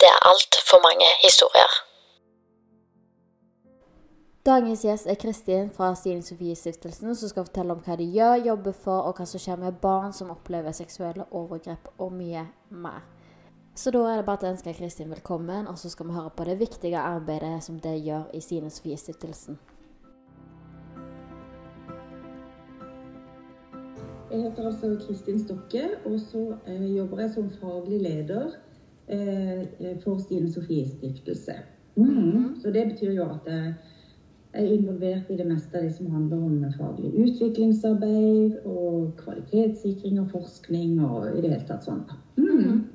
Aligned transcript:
Det 0.00 0.06
er 0.06 0.20
altfor 0.30 0.78
mange 0.88 1.06
historier. 1.26 1.72
Dagens 4.46 4.82
gjest 4.86 5.06
er 5.10 5.16
Kristin 5.18 5.70
fra 5.74 5.88
Stine 5.98 6.22
Sofie 6.22 6.54
Stiftelsen, 6.54 7.14
som 7.14 7.28
skal 7.32 7.46
fortelle 7.48 7.74
om 7.74 7.80
hva 7.82 7.96
de 7.98 8.06
gjør, 8.06 8.36
jobber 8.46 8.76
for, 8.84 9.08
og 9.08 9.18
hva 9.18 9.26
som 9.26 9.42
skjer 9.42 9.58
med 9.58 9.80
barn 9.82 10.14
som 10.14 10.30
opplever 10.30 10.76
seksuelle 10.76 11.26
overgrep, 11.40 11.90
og 11.98 12.14
mye 12.14 12.44
mer. 12.70 13.00
Så 13.74 13.90
da 13.90 14.04
er 14.12 14.20
det 14.20 14.28
bare 14.28 14.40
til 14.44 14.48
å 14.48 14.52
ønske 14.52 14.76
Kristin 14.78 15.10
velkommen, 15.10 15.66
og 15.66 15.82
så 15.82 15.90
skal 15.90 16.06
vi 16.06 16.16
høre 16.20 16.30
på 16.38 16.46
det 16.46 16.56
viktige 16.62 17.02
arbeidet 17.02 17.58
som 17.66 17.82
det 17.82 17.96
gjør 17.98 18.30
i 18.38 18.44
Stine 18.46 18.70
Sofie 18.70 19.00
Stiftelsen. 19.02 19.58
Jeg 24.30 24.46
heter 24.46 24.70
altså 24.70 24.94
Kristin 25.02 25.42
Stokke, 25.42 25.84
og 26.06 26.20
så 26.22 26.46
eh, 26.70 26.88
jobber 26.94 27.26
jeg 27.26 27.34
som 27.34 27.50
faglig 27.58 28.02
leder 28.06 28.54
for 30.04 30.18
Stine 30.20 30.52
Sofie 30.52 30.84
Stiftelse. 30.88 31.54
Så 32.62 32.70
det 32.74 32.84
betyr 32.90 33.14
jo 33.16 33.24
at 33.24 33.48
jeg 33.48 34.66
er 34.66 34.72
involvert 34.72 35.30
i 35.30 35.36
det 35.36 35.46
meste 35.46 35.76
av 35.76 35.84
det 35.84 35.94
som 35.96 36.10
handler 36.10 36.36
om 36.36 36.64
faglig 36.78 37.10
utviklingsarbeid 37.14 38.64
og 38.64 39.12
kvalitetssikring 39.20 40.20
og 40.20 40.30
forskning 40.32 41.00
og 41.04 41.28
i 41.36 41.42
det 41.42 41.52
hele 41.52 41.66
tatt 41.68 41.84
sånn. 41.86 42.04
Mm. 42.38 42.86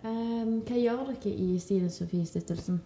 Um, 0.00 0.54
hva 0.64 0.80
gjør 0.80 1.10
dere 1.10 1.34
i 1.34 1.58
Stine 1.60 1.90
Sofie 1.92 2.24
Stiftelsen? 2.24 2.80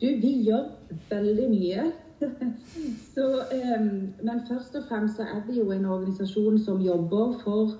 Du, 0.00 0.06
vi 0.06 0.32
gjør 0.48 0.66
veldig 1.10 1.48
mye. 1.52 1.88
så, 3.14 3.26
um, 3.54 3.90
men 4.26 4.42
først 4.48 4.74
og 4.74 4.88
fremst 4.90 5.20
så 5.20 5.28
er 5.30 5.44
vi 5.46 5.60
jo 5.60 5.70
en 5.70 5.86
organisasjon 5.86 6.58
som 6.58 6.82
jobber 6.82 7.38
for 7.44 7.76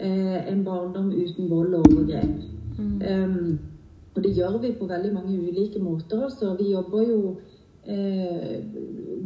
uh, 0.00 0.38
en 0.48 0.64
barndom 0.64 1.12
uten 1.12 1.50
vold 1.50 1.76
og 1.76 1.90
overgrep. 1.92 2.55
Em, 2.78 3.58
og 4.14 4.22
det 4.24 4.32
gjør 4.36 4.58
vi 4.62 4.72
på 4.78 4.88
veldig 4.88 5.12
mange 5.12 5.36
ulike 5.36 5.80
måter. 5.82 6.28
Så 6.28 6.54
vi 6.58 6.70
jobber 6.72 7.02
jo 7.06 7.20
eh, 7.84 8.62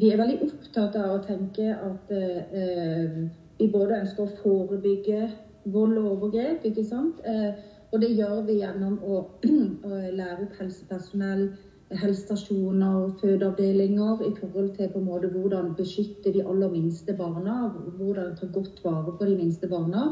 Vi 0.01 0.11
er 0.11 0.19
veldig 0.21 0.41
opptatt 0.47 0.97
av 0.99 1.17
å 1.17 1.23
tenke 1.25 1.71
at 1.75 2.11
eh, 2.15 3.21
vi 3.61 3.69
både 3.71 4.01
ønsker 4.03 4.25
å 4.25 4.35
forebygge 4.43 5.29
vold 5.71 5.99
og 6.01 6.15
overgrep, 6.17 6.65
ikke 6.71 6.85
sant? 6.87 7.21
Eh, 7.25 7.53
og 7.91 8.01
det 8.01 8.13
gjør 8.15 8.45
vi 8.47 8.61
gjennom 8.61 8.97
å, 9.03 9.21
å 9.89 9.99
lære 10.15 10.47
opp 10.47 10.57
helsepersonell, 10.61 11.49
helsestasjoner, 11.91 13.09
fødeavdelinger 13.19 14.23
i 14.29 14.31
forhold 14.37 14.71
til 14.77 14.91
på 14.93 15.01
en 15.01 15.09
måte 15.09 15.31
hvordan 15.33 15.73
beskytte 15.79 16.31
de 16.35 16.45
aller 16.47 16.71
minste 16.71 17.15
barna, 17.19 17.65
hvordan 17.99 18.37
ta 18.39 18.47
godt 18.47 18.79
vare 18.85 19.13
på 19.19 19.27
de 19.27 19.35
minste 19.39 19.67
barna. 19.71 20.07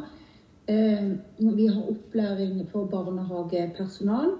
Eh, 0.68 1.10
vi 1.56 1.66
har 1.66 1.82
opplæring 1.88 2.68
for 2.68 2.84
barnehagepersonal 2.84 4.34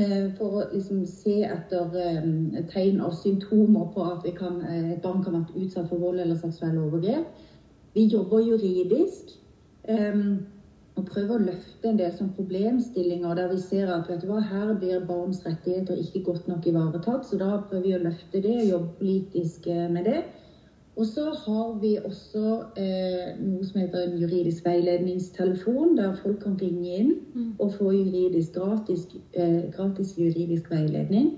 eh, 0.00 0.30
for 0.38 0.54
å 0.56 0.62
liksom 0.70 1.02
se 1.04 1.42
etter 1.44 1.98
eh, 2.00 2.62
tegn 2.70 3.02
og 3.04 3.12
symptomer 3.18 3.90
på 3.92 4.06
at 4.08 4.24
kan, 4.38 4.62
et 4.64 5.02
barn 5.04 5.20
kan 5.24 5.36
være 5.36 5.66
utsatt 5.66 5.90
for 5.90 6.00
vold 6.00 6.22
eller 6.22 6.38
seksuelle 6.40 6.80
overgrep. 6.80 7.28
Vi 7.94 8.06
jobber 8.08 8.40
juridisk. 8.46 9.36
og 10.96 11.04
prøver 11.04 11.34
å 11.34 11.44
løfte 11.44 11.90
en 11.90 11.98
del 11.98 12.12
sånn 12.16 12.30
problemstillinger 12.32 13.36
der 13.36 13.50
vi 13.50 13.58
ser 13.60 13.90
at 13.92 14.08
vet 14.08 14.22
du 14.22 14.30
hva, 14.30 14.38
her 14.40 14.72
blir 14.80 15.02
barns 15.04 15.42
rettigheter 15.44 16.00
ikke 16.00 16.22
godt 16.30 16.48
nok 16.48 16.66
ivaretatt. 16.66 17.28
Så 17.28 17.36
da 17.36 17.58
prøver 17.68 17.84
vi 17.84 17.92
å 17.94 18.00
løfte 18.00 18.40
det 18.40 18.54
og 18.62 18.70
jobbe 18.70 18.96
politisk 19.02 19.68
med 19.92 20.08
det. 20.08 20.22
Og 20.96 21.06
så 21.06 21.24
har 21.44 21.78
vi 21.80 21.98
også 22.04 22.42
eh, 22.80 23.34
noe 23.40 23.64
som 23.68 23.80
heter 23.82 24.06
en 24.06 24.14
juridisk 24.16 24.64
veiledningstelefon, 24.64 25.96
der 25.98 26.14
folk 26.22 26.38
kan 26.40 26.56
ringe 26.62 26.94
inn 27.02 27.10
og 27.58 27.74
få 27.74 27.90
juridisk, 27.92 28.54
gratis, 28.54 29.04
eh, 29.36 29.68
gratis 29.76 30.14
juridisk 30.18 30.70
veiledning. 30.70 31.34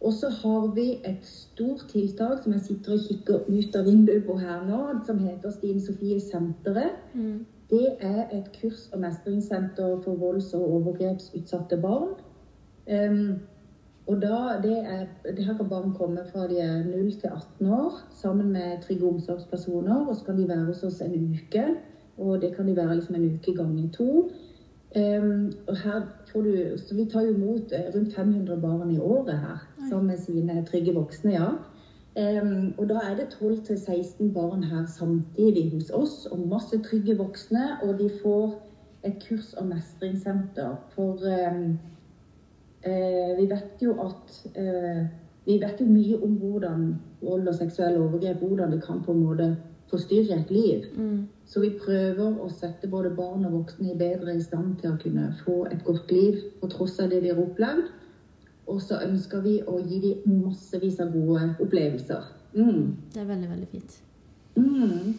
Og 0.00 0.12
så 0.12 0.28
har 0.30 0.68
vi 0.74 1.00
et 1.04 1.26
stort 1.26 1.88
tiltak 1.90 2.42
som 2.42 2.52
jeg 2.54 2.60
sitter 2.60 2.92
og 2.94 3.00
kikker 3.08 3.48
ut 3.50 3.76
av 3.76 3.84
vinduet 3.90 4.24
på 4.26 4.36
her 4.38 4.62
nå, 4.62 4.82
som 5.06 5.18
heter 5.18 5.50
Stine 5.50 5.80
Sofie 5.82 6.20
Senteret. 6.22 6.94
Det 7.70 7.88
er 8.00 8.30
et 8.32 8.46
kurs- 8.60 8.88
og 8.92 9.00
mestringssenter 9.00 9.96
for 10.04 10.14
volds- 10.14 10.54
og 10.54 10.70
overgrepsutsatte 10.78 11.76
barn. 11.82 12.14
Em, 12.86 13.34
og 14.08 14.22
da, 14.22 14.36
det, 14.62 14.78
er, 14.78 15.06
det 15.36 15.44
her 15.44 15.56
kan 15.56 15.68
barn 15.68 15.92
komme 15.92 16.22
fra 16.32 16.46
de 16.48 16.58
er 16.64 16.84
0 16.84 17.10
til 17.20 17.28
18 17.60 17.66
år 17.66 17.98
sammen 18.16 18.52
med 18.52 18.82
trygge 18.82 19.08
omsorgspersoner. 19.08 20.06
Og 20.06 20.16
så 20.16 20.24
kan 20.24 20.38
de 20.38 20.48
være 20.48 20.64
hos 20.64 20.82
oss 20.82 21.00
en 21.04 21.16
uke. 21.34 21.64
Og 22.18 22.40
det 22.42 22.54
kan 22.56 22.68
de 22.68 22.76
være 22.76 22.94
liksom 22.94 23.14
en 23.14 23.34
uke 23.34 23.54
ganger 23.56 23.90
to. 23.92 24.30
Um, 24.96 25.52
og 25.68 25.76
her 25.76 26.00
får 26.32 26.42
du, 26.42 26.52
så 26.76 26.94
Vi 26.94 27.04
tar 27.04 27.20
jo 27.22 27.34
imot 27.34 27.72
eh, 27.72 27.90
rundt 27.94 28.14
500 28.14 28.60
barn 28.60 28.90
i 28.90 28.98
året 28.98 29.38
her, 29.38 29.68
sammen 29.90 30.06
med 30.06 30.16
sine 30.16 30.64
trygge 30.64 30.94
voksne. 30.94 31.32
ja. 31.32 31.48
Um, 32.18 32.74
og 32.78 32.88
da 32.88 32.94
er 32.94 33.16
det 33.16 33.36
12-16 33.42 34.32
barn 34.32 34.62
her 34.62 34.86
samtidig 34.86 35.70
hos 35.72 35.90
oss, 35.90 36.26
og 36.26 36.48
masse 36.48 36.78
trygge 36.82 37.18
voksne. 37.18 37.66
Og 37.82 37.98
de 37.98 38.10
får 38.22 38.62
et 39.04 39.14
kurs- 39.28 39.52
og 39.52 39.66
mestringssenter. 39.66 40.76
For 40.94 41.12
eh, 41.28 41.74
vi 43.38 43.46
vet 43.50 43.82
jo 43.82 43.96
at 44.04 44.34
eh, 44.54 45.06
Vi 45.48 45.56
vet 45.58 45.80
jo 45.80 45.86
mye 45.88 46.18
om 46.22 46.34
hvordan 46.36 46.82
vold 47.22 47.48
og 47.48 47.54
seksuelle 47.56 48.02
overgrep 48.04 48.42
hvordan 48.42 48.72
det 48.72 48.82
kan 48.84 48.98
på 49.00 49.12
en 49.12 49.22
måte 49.24 49.46
forstyrre 49.88 50.36
et 50.36 50.50
liv. 50.50 50.82
Så 51.46 51.62
vi 51.62 51.70
prøver 51.80 52.36
å 52.36 52.50
sette 52.52 52.90
både 52.92 53.14
barn 53.16 53.46
og 53.48 53.54
voksne 53.54 53.94
i 53.94 53.96
bedre 53.96 54.34
i 54.36 54.42
stand 54.44 54.74
til 54.82 54.92
å 54.92 54.98
kunne 55.00 55.30
få 55.40 55.62
et 55.72 55.80
godt 55.86 56.12
liv 56.12 56.42
på 56.60 56.68
tross 56.68 56.98
av 57.00 57.08
det 57.08 57.22
de 57.24 57.32
har 57.32 57.40
opplevd. 57.40 57.86
Og 58.68 58.82
så 58.84 59.00
ønsker 59.06 59.40
vi 59.40 59.54
å 59.64 59.78
gi 59.80 60.02
dem 60.04 60.42
massevis 60.42 61.00
av 61.00 61.14
gode 61.16 61.54
opplevelser. 61.64 62.28
Mm. 62.52 62.96
Det 63.14 63.22
er 63.22 63.30
veldig, 63.30 63.48
veldig 63.54 63.68
fint. 63.72 63.96
Mm. 64.58 65.14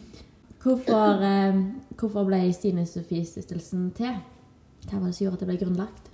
Hvorfor, 0.61 1.23
eh, 1.25 1.63
hvorfor 1.97 2.29
ble 2.29 2.53
Stine 2.53 2.85
Sofie 2.85 3.25
Stiftelsen 3.25 3.89
til? 3.97 4.21
Hva 4.85 4.99
var 4.99 5.07
det 5.07 5.15
som 5.15 5.25
gjorde 5.25 5.39
at 5.39 5.39
det 5.47 5.49
ble 5.49 5.57
grunnlagt? 5.65 6.08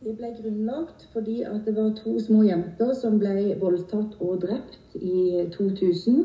Det 0.00 0.14
ble 0.16 0.30
grunnlagt 0.32 1.02
fordi 1.12 1.42
at 1.44 1.66
det 1.66 1.74
var 1.76 1.90
to 1.98 2.14
små 2.24 2.40
jenter 2.46 2.94
som 2.96 3.18
ble 3.20 3.52
voldtatt 3.60 4.14
og 4.24 4.38
drept 4.46 4.94
i 4.96 5.44
2000. 5.52 6.22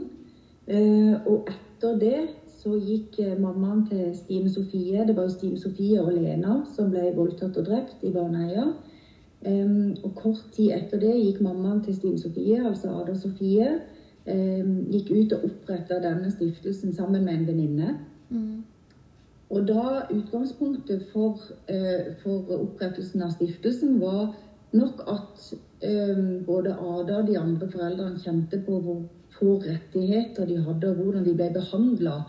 Eh, 0.71 1.15
og 1.27 1.49
etter 1.51 1.97
det 1.99 2.19
så 2.61 2.77
gikk 2.79 3.19
eh, 3.19 3.33
mammaen 3.35 3.83
til 3.89 4.15
Stine 4.17 4.49
Sofie 4.49 5.03
Det 5.05 5.13
var 5.17 5.27
Stine 5.29 5.59
Sofie 5.61 5.99
og 6.01 6.15
Lena 6.15 6.61
som 6.73 6.87
ble 6.93 7.11
voldtatt 7.17 7.59
og 7.59 7.67
drept 7.67 8.05
i 8.07 8.13
Baneheia. 8.15 8.69
Um, 9.45 9.91
og 10.01 10.15
kort 10.17 10.45
tid 10.55 10.71
etter 10.73 10.97
det 11.03 11.11
gikk 11.19 11.43
mammaen 11.45 11.83
til 11.85 11.93
Stine 11.93 12.17
Sofie, 12.17 12.63
altså 12.65 12.95
Ada 12.97 13.13
Sofie, 13.19 13.67
gikk 14.25 15.11
ut 15.11 15.35
og 15.35 15.43
oppretta 15.45 15.99
denne 16.01 16.31
stiftelsen 16.33 16.95
sammen 16.95 17.27
med 17.27 17.35
en 17.35 17.45
venninne. 17.51 17.91
Mm. 18.31 18.63
Og 19.49 19.67
da 19.67 20.05
utgangspunktet 20.09 21.05
for, 21.13 21.37
uh, 21.69 22.07
for, 22.23 22.49
opprettelsen 22.59 23.21
av 23.21 23.35
stiftelsen 23.35 23.99
var 24.01 24.33
nok 24.75 25.03
at 25.07 25.43
um, 25.85 26.31
både 26.47 26.73
Ada 26.73 27.19
og 27.21 27.29
de 27.29 27.37
andre 27.39 27.69
foreldrene 27.71 28.19
kjente 28.19 28.59
på 28.65 28.79
hvor 28.83 29.03
få 29.35 29.59
rettigheter 29.63 30.47
de 30.49 30.57
hadde, 30.63 30.89
og 30.89 30.95
hvordan 30.95 31.25
de 31.25 31.35
ble 31.35 31.51
behandla 31.53 32.23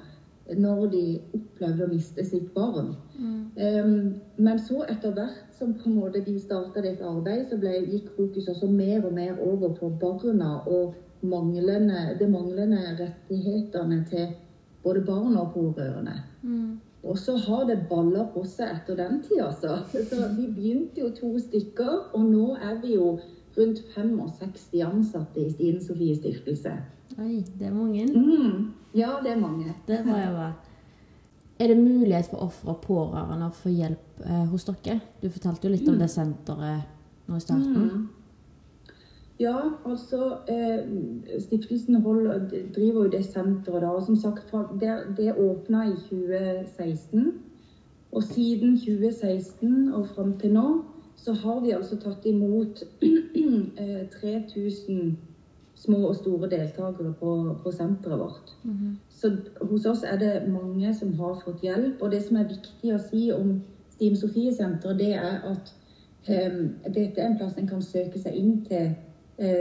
når 0.55 0.87
de 0.93 1.03
opplevde 1.35 1.87
å 1.87 1.91
miste 1.91 2.23
sitt 2.25 2.53
barn. 2.55 2.93
Mm. 3.19 3.41
Um, 3.57 3.97
men 4.37 4.61
så 4.63 4.85
etter 4.87 5.15
hvert 5.17 5.57
som 5.59 5.75
på 5.75 5.89
en 5.91 5.99
måte 5.99 6.23
de 6.23 6.37
starta 6.39 6.85
dette 6.85 7.07
arbeidet, 7.07 7.49
så 7.51 7.59
ble, 7.59 7.73
gikk 7.91 8.13
fokus 8.19 8.51
også 8.53 8.71
mer 8.71 9.07
og 9.07 9.17
mer 9.17 9.41
over 9.43 9.75
på 9.79 9.91
barna 10.01 10.61
og 10.67 10.95
manglende, 11.27 12.13
de 12.21 12.29
manglende 12.31 12.83
rettighetene 13.01 14.03
til 14.11 14.29
både 14.85 15.03
barn 15.07 15.35
og 15.41 15.55
pårørende. 15.55 16.21
Mm. 16.43 16.77
Og 17.07 17.19
så 17.19 17.37
har 17.39 17.65
det 17.69 17.79
balla 17.91 18.27
på 18.35 18.43
seg 18.49 18.73
etter 18.75 18.99
den 18.99 19.21
tid, 19.23 19.41
altså. 19.47 19.79
Så 20.11 20.29
vi 20.37 20.49
begynte 20.51 21.05
jo 21.05 21.11
to 21.15 21.33
stykker, 21.39 22.11
og 22.13 22.25
nå 22.27 22.57
er 22.57 22.81
vi 22.83 22.97
jo 22.97 23.17
rundt 23.57 23.83
65 23.95 24.83
ansatte 24.85 25.41
i 25.41 25.51
Stine 25.53 25.81
Sofie 25.85 26.17
Stiftelse. 26.17 26.75
Oi, 27.17 27.45
det 27.59 27.69
er 27.69 27.75
mange. 27.75 28.07
Mm. 28.11 28.73
Ja, 28.95 29.17
det 29.23 29.33
er 29.37 29.41
mange. 29.41 29.75
Det 29.89 30.03
må 30.07 30.17
jeg 30.17 30.33
være. 30.35 30.53
Er 31.59 31.67
det 31.73 31.77
mulighet 31.81 32.27
for 32.29 32.45
ofre 32.45 32.75
og 32.75 32.83
pårørende 32.85 33.47
å 33.49 33.55
få 33.57 33.71
hjelp 33.73 34.21
eh, 34.27 34.45
hos 34.51 34.67
dere? 34.69 34.99
Du 35.23 35.31
fortalte 35.33 35.69
jo 35.69 35.73
litt 35.73 35.89
om 35.89 35.97
det 35.97 36.11
senteret 36.13 37.31
nå 37.31 37.39
i 37.39 37.45
starten. 37.45 37.87
Mm. 37.87 38.03
Ja, 39.41 39.57
altså 39.85 40.39
eh, 40.49 41.41
Stiftelsen 41.41 41.95
Hold 41.95 42.51
driver 42.75 43.05
jo 43.05 43.11
det 43.11 43.25
senteret 43.25 43.83
da. 43.83 43.89
Og 43.89 44.03
som 44.07 44.17
sagt, 44.17 44.53
det, 44.81 44.93
det 45.17 45.35
åpna 45.39 45.85
i 45.91 45.97
2016. 46.09 47.33
Og 48.13 48.23
siden 48.23 48.79
2016 48.79 49.93
og 49.93 50.07
fram 50.15 50.39
til 50.39 50.53
nå 50.53 50.85
så 51.17 51.33
har 51.33 51.61
vi 51.61 51.71
altså 51.71 51.97
tatt 51.97 52.27
imot 52.29 52.83
3000 54.21 55.17
små 55.77 55.97
og 56.09 56.17
store 56.17 56.51
deltakere 56.51 57.13
på, 57.21 57.57
på 57.63 57.71
senteret 57.71 58.19
vårt. 58.19 58.53
Mhm. 58.65 58.97
Så 59.11 59.37
hos 59.61 59.87
oss 59.87 60.03
er 60.03 60.19
det 60.19 60.53
mange 60.53 60.95
som 60.95 61.13
har 61.13 61.43
fått 61.45 61.61
hjelp. 61.63 62.03
Og 62.03 62.11
det 62.11 62.23
som 62.25 62.37
er 62.37 62.49
viktig 62.49 62.95
å 62.95 63.01
si 63.11 63.31
om 63.33 63.61
Stine 63.91 64.17
Sofie-senteret, 64.17 64.99
det 64.99 65.13
er 65.15 65.45
at 65.53 65.75
um, 66.29 66.63
dette 66.87 67.21
er 67.21 67.31
en 67.31 67.39
plass 67.39 67.57
en 67.57 67.69
kan 67.69 67.83
søke 67.83 68.21
seg 68.21 68.37
inn 68.37 68.65
til 68.69 68.91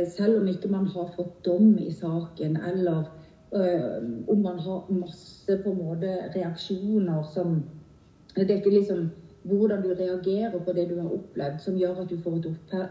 selv 0.08 0.38
om 0.40 0.48
ikke 0.48 0.70
man 0.72 0.86
har 0.88 1.10
fått 1.18 1.46
dom 1.46 1.74
i 1.84 1.90
saken, 1.92 2.54
eller 2.64 3.10
uh, 3.52 3.98
om 4.32 4.42
man 4.42 4.60
har 4.60 4.86
masse 4.90 5.58
på 5.64 5.72
en 5.72 5.82
måte 5.82 6.12
reaksjoner 6.36 7.24
som 7.34 7.64
Det 8.36 8.52
er 8.52 8.58
ikke 8.58 8.70
liksom 8.70 9.10
hvordan 9.46 9.84
du 9.84 9.94
reagerer 9.94 10.60
på 10.60 10.72
det 10.72 10.90
du 10.90 11.00
har 11.00 11.12
opplevd, 11.14 11.60
som 11.60 11.78
gjør 11.78 12.02
at 12.02 12.10
du 12.10 12.18
får 12.18 12.38
et 12.38 12.48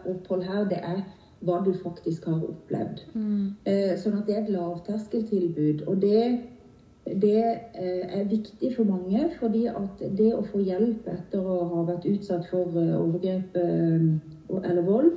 opphold 0.07 0.43
her. 0.43 0.65
Det 0.71 0.79
er 0.79 1.03
hva 1.45 1.59
du 1.65 1.73
faktisk 1.83 2.25
har 2.31 2.41
opplevd. 2.49 3.03
Mm. 3.13 3.51
Eh, 3.67 3.93
sånn 4.01 4.17
at 4.17 4.27
det 4.27 4.37
er 4.37 4.43
et 4.45 4.53
lavterskeltilbud. 4.55 5.83
Og 5.91 6.01
det, 6.01 6.23
det 7.21 7.43
eh, 7.75 8.07
er 8.21 8.31
viktig 8.31 8.71
for 8.77 8.89
mange, 8.89 9.27
fordi 9.41 9.67
at 9.69 10.01
det 10.17 10.31
å 10.33 10.45
få 10.47 10.63
hjelp 10.65 11.11
etter 11.13 11.45
å 11.45 11.59
ha 11.75 11.85
vært 11.91 12.09
utsatt 12.09 12.49
for 12.49 12.79
eh, 12.81 12.95
overgrep 12.97 13.59
eller 13.59 14.87
vold 14.87 15.13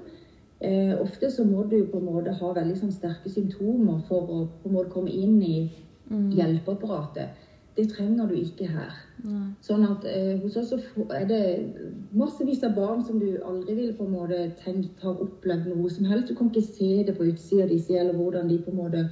Ofte 0.61 1.29
så 1.29 1.43
må 1.45 1.63
du 1.69 1.83
på 1.85 1.97
en 1.97 2.05
måte 2.05 2.31
ha 2.33 2.53
veldig 2.53 2.77
sånn 2.79 2.91
sterke 2.91 3.29
symptomer 3.29 3.99
for 4.07 4.25
å 4.29 4.39
på 4.63 4.69
en 4.69 4.73
måte 4.73 4.89
komme 4.89 5.11
inn 5.13 5.41
i 5.41 5.69
Mm. 6.09 6.31
hjelpeapparatet. 6.31 7.29
Det 7.75 7.89
trenger 7.89 8.27
du 8.27 8.33
ikke 8.33 8.65
her. 8.65 8.93
Nei. 9.23 9.49
Sånn 9.61 9.83
at 9.83 10.05
eh, 10.05 10.37
hos 10.39 10.55
oss 10.57 10.71
er 11.11 11.25
det 11.25 11.73
massevis 12.11 12.63
av 12.63 12.73
barn 12.73 13.03
som 13.03 13.19
du 13.19 13.37
aldri 13.45 13.75
ville 13.75 13.93
på 13.93 14.03
en 14.05 14.11
måte 14.11 14.49
tenkt 14.57 14.99
har 15.03 15.13
opplevd 15.21 15.65
noe 15.67 15.89
som 15.89 16.05
helst. 16.05 16.27
Du 16.27 16.33
kan 16.33 16.47
ikke 16.49 16.63
se 16.63 17.03
det 17.03 17.15
på 17.17 17.27
utsida 17.27 17.67
de 17.67 17.77
eller 17.95 18.13
hvordan 18.13 18.47
de 18.47 18.57
på 18.57 18.69
en 18.71 18.75
måte 18.77 19.07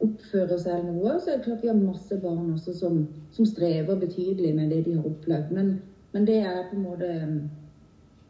oppfører 0.00 0.56
seg 0.58 0.72
eller 0.78 0.92
noe. 0.92 1.18
Så 1.20 1.30
er 1.30 1.36
det 1.36 1.44
klart 1.44 1.62
vi 1.62 1.68
har 1.68 1.74
masse 1.74 2.16
barn 2.16 2.50
også 2.54 2.72
som, 2.74 3.06
som 3.30 3.44
strever 3.44 3.96
betydelig 3.96 4.54
med 4.54 4.70
det 4.70 4.84
de 4.84 4.94
har 4.96 5.04
opplevd. 5.04 5.50
Men, 5.50 5.74
men 6.12 6.24
det 6.24 6.38
er 6.40 6.62
på 6.70 6.76
en 6.76 6.82
måte 6.82 7.10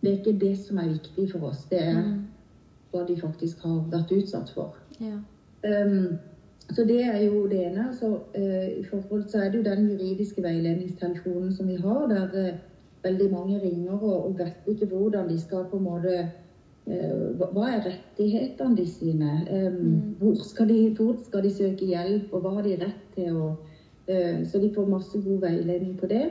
Det 0.03 0.09
er 0.09 0.17
ikke 0.17 0.39
det 0.41 0.57
som 0.57 0.79
er 0.79 0.89
viktig 0.89 1.29
for 1.31 1.45
oss. 1.51 1.67
Det 1.71 1.79
er 1.79 2.01
Mm. 2.01 2.25
Hva 2.93 3.05
de 3.09 3.17
faktisk 3.21 3.63
har 3.63 3.85
vært 3.93 4.13
utsatt 4.13 4.51
for. 4.55 4.75
Ja. 5.01 5.17
Um, 5.65 6.17
så 6.71 6.85
det 6.87 7.01
er 7.05 7.23
jo 7.25 7.47
det 7.51 7.61
ene. 7.67 7.89
Så, 7.99 8.09
uh, 8.37 8.69
i 8.81 8.85
forhold 8.91 9.25
så 9.29 9.39
er 9.39 9.51
det 9.51 9.59
jo 9.59 9.71
den 9.71 9.89
juridiske 9.91 10.43
veiledningstelefonen 10.43 11.53
som 11.53 11.69
vi 11.69 11.77
har, 11.77 12.07
der 12.09 12.29
uh, 12.35 12.59
veldig 13.05 13.31
mange 13.33 13.61
ringer 13.63 13.93
og, 14.03 14.27
og 14.27 14.39
vet 14.39 14.67
ikke 14.69 14.87
hvordan 14.87 15.29
de 15.29 15.39
skal 15.41 15.65
på 15.71 15.77
en 15.77 15.85
måte 15.85 16.19
eh, 16.21 17.39
hva- 17.39 17.69
er 17.71 17.85
rettighetene 17.87 18.77
de 18.77 18.87
sine? 18.87 19.31
Um, 19.51 19.75
Mm. 19.81 20.15
hvor, 20.19 20.35
skal 20.45 20.69
de, 20.69 20.95
hvor 20.97 21.17
skal 21.25 21.43
de 21.43 21.51
søke 21.51 21.87
hjelp, 21.87 22.33
og 22.33 22.41
hva 22.41 22.51
har 22.55 22.63
de 22.63 22.77
rett 22.81 23.15
til? 23.15 23.37
Og, 23.37 23.57
så 24.45 24.59
de 24.59 24.73
får 24.75 24.89
masse 24.89 25.21
god 25.25 25.41
veiledning 25.41 25.97
på 25.99 26.07
det 26.11 26.31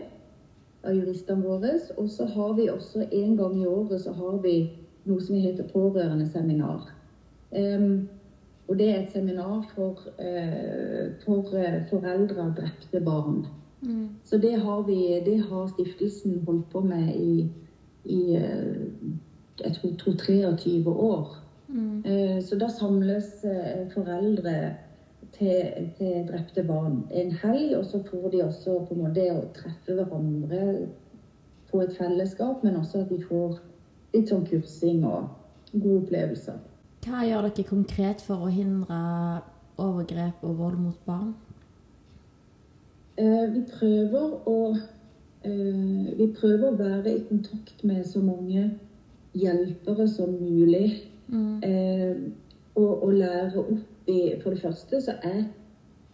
av 0.84 0.94
juristene 0.96 1.44
våre. 1.44 1.72
Og 1.98 2.10
så 2.10 2.26
har 2.26 2.54
vi 2.54 2.70
også 2.70 3.06
en 3.12 3.38
gang 3.38 3.62
i 3.62 3.66
året 3.66 4.02
så 4.02 4.12
har 4.14 4.38
vi 4.44 4.70
noe 5.10 5.22
som 5.24 5.38
heter 5.40 5.68
pårørendeseminar. 5.74 6.90
Um, 7.52 8.10
og 8.70 8.78
det 8.78 8.90
er 8.90 9.00
et 9.00 9.14
seminar 9.14 9.64
for, 9.74 10.04
uh, 10.22 11.06
for 11.24 11.56
uh, 11.58 11.80
foreldre 11.90 12.44
av 12.44 12.54
drepte 12.58 13.02
barn. 13.06 13.46
Mm. 13.82 14.10
Så 14.24 14.38
det 14.38 14.56
har, 14.62 14.84
vi, 14.88 15.00
det 15.26 15.40
har 15.50 15.68
stiftelsen 15.72 16.44
holdt 16.46 16.70
på 16.72 16.82
med 16.84 17.16
i, 17.16 17.48
i 18.04 18.36
eh, 18.36 18.82
jeg 19.64 19.76
tror, 19.78 19.94
tror 20.02 20.18
23 20.26 20.90
år. 20.92 21.38
Mm. 21.70 22.42
Så 22.42 22.58
da 22.60 22.68
samles 22.68 23.46
foreldre 23.94 24.74
til, 25.32 25.90
til 25.98 26.28
drepte 26.28 26.64
barn 26.68 27.06
en 27.12 27.32
helg, 27.32 27.78
og 27.78 27.86
så 27.86 28.04
får 28.04 28.30
de 28.34 28.44
også 28.44 28.80
på 28.88 28.98
en 28.98 29.02
måte 29.04 29.22
det 29.22 29.30
å 29.32 29.48
treffe 29.56 29.96
hverandre 29.96 30.62
på 31.72 31.82
et 31.84 31.96
fellesskap, 31.98 32.64
men 32.64 32.80
også 32.82 33.06
at 33.06 33.12
de 33.14 33.22
får 33.30 33.60
litt 34.14 34.32
sånn 34.32 34.46
kursing 34.48 35.04
og 35.08 35.30
gode 35.74 36.04
opplevelser. 36.04 36.58
Hva 37.06 37.24
gjør 37.24 37.48
dere 37.48 37.68
konkret 37.68 38.24
for 38.26 38.46
å 38.46 38.52
hindre 38.52 38.98
overgrep 39.80 40.44
og 40.44 40.58
vold 40.60 40.80
mot 40.84 41.06
barn? 41.08 41.34
Eh, 43.20 43.46
Vi 43.54 43.64
prøver 43.70 44.34
å 44.50 44.58
eh, 45.44 46.10
Vi 46.18 46.28
prøver 46.36 46.68
å 46.70 46.78
være 46.80 47.14
i 47.14 47.24
kontakt 47.30 47.84
med 47.84 48.06
så 48.08 48.22
mange 48.24 48.70
hjelpere 49.34 50.08
som 50.08 50.34
mulig. 50.42 51.04
Mm. 51.30 51.64
Eh, 51.64 52.18
og, 52.76 53.04
og 53.04 53.14
lære 53.14 53.60
opp 53.62 54.10
i 54.10 54.20
For 54.42 54.56
det 54.56 54.62
første 54.64 55.02
så 55.06 55.14
er 55.24 55.44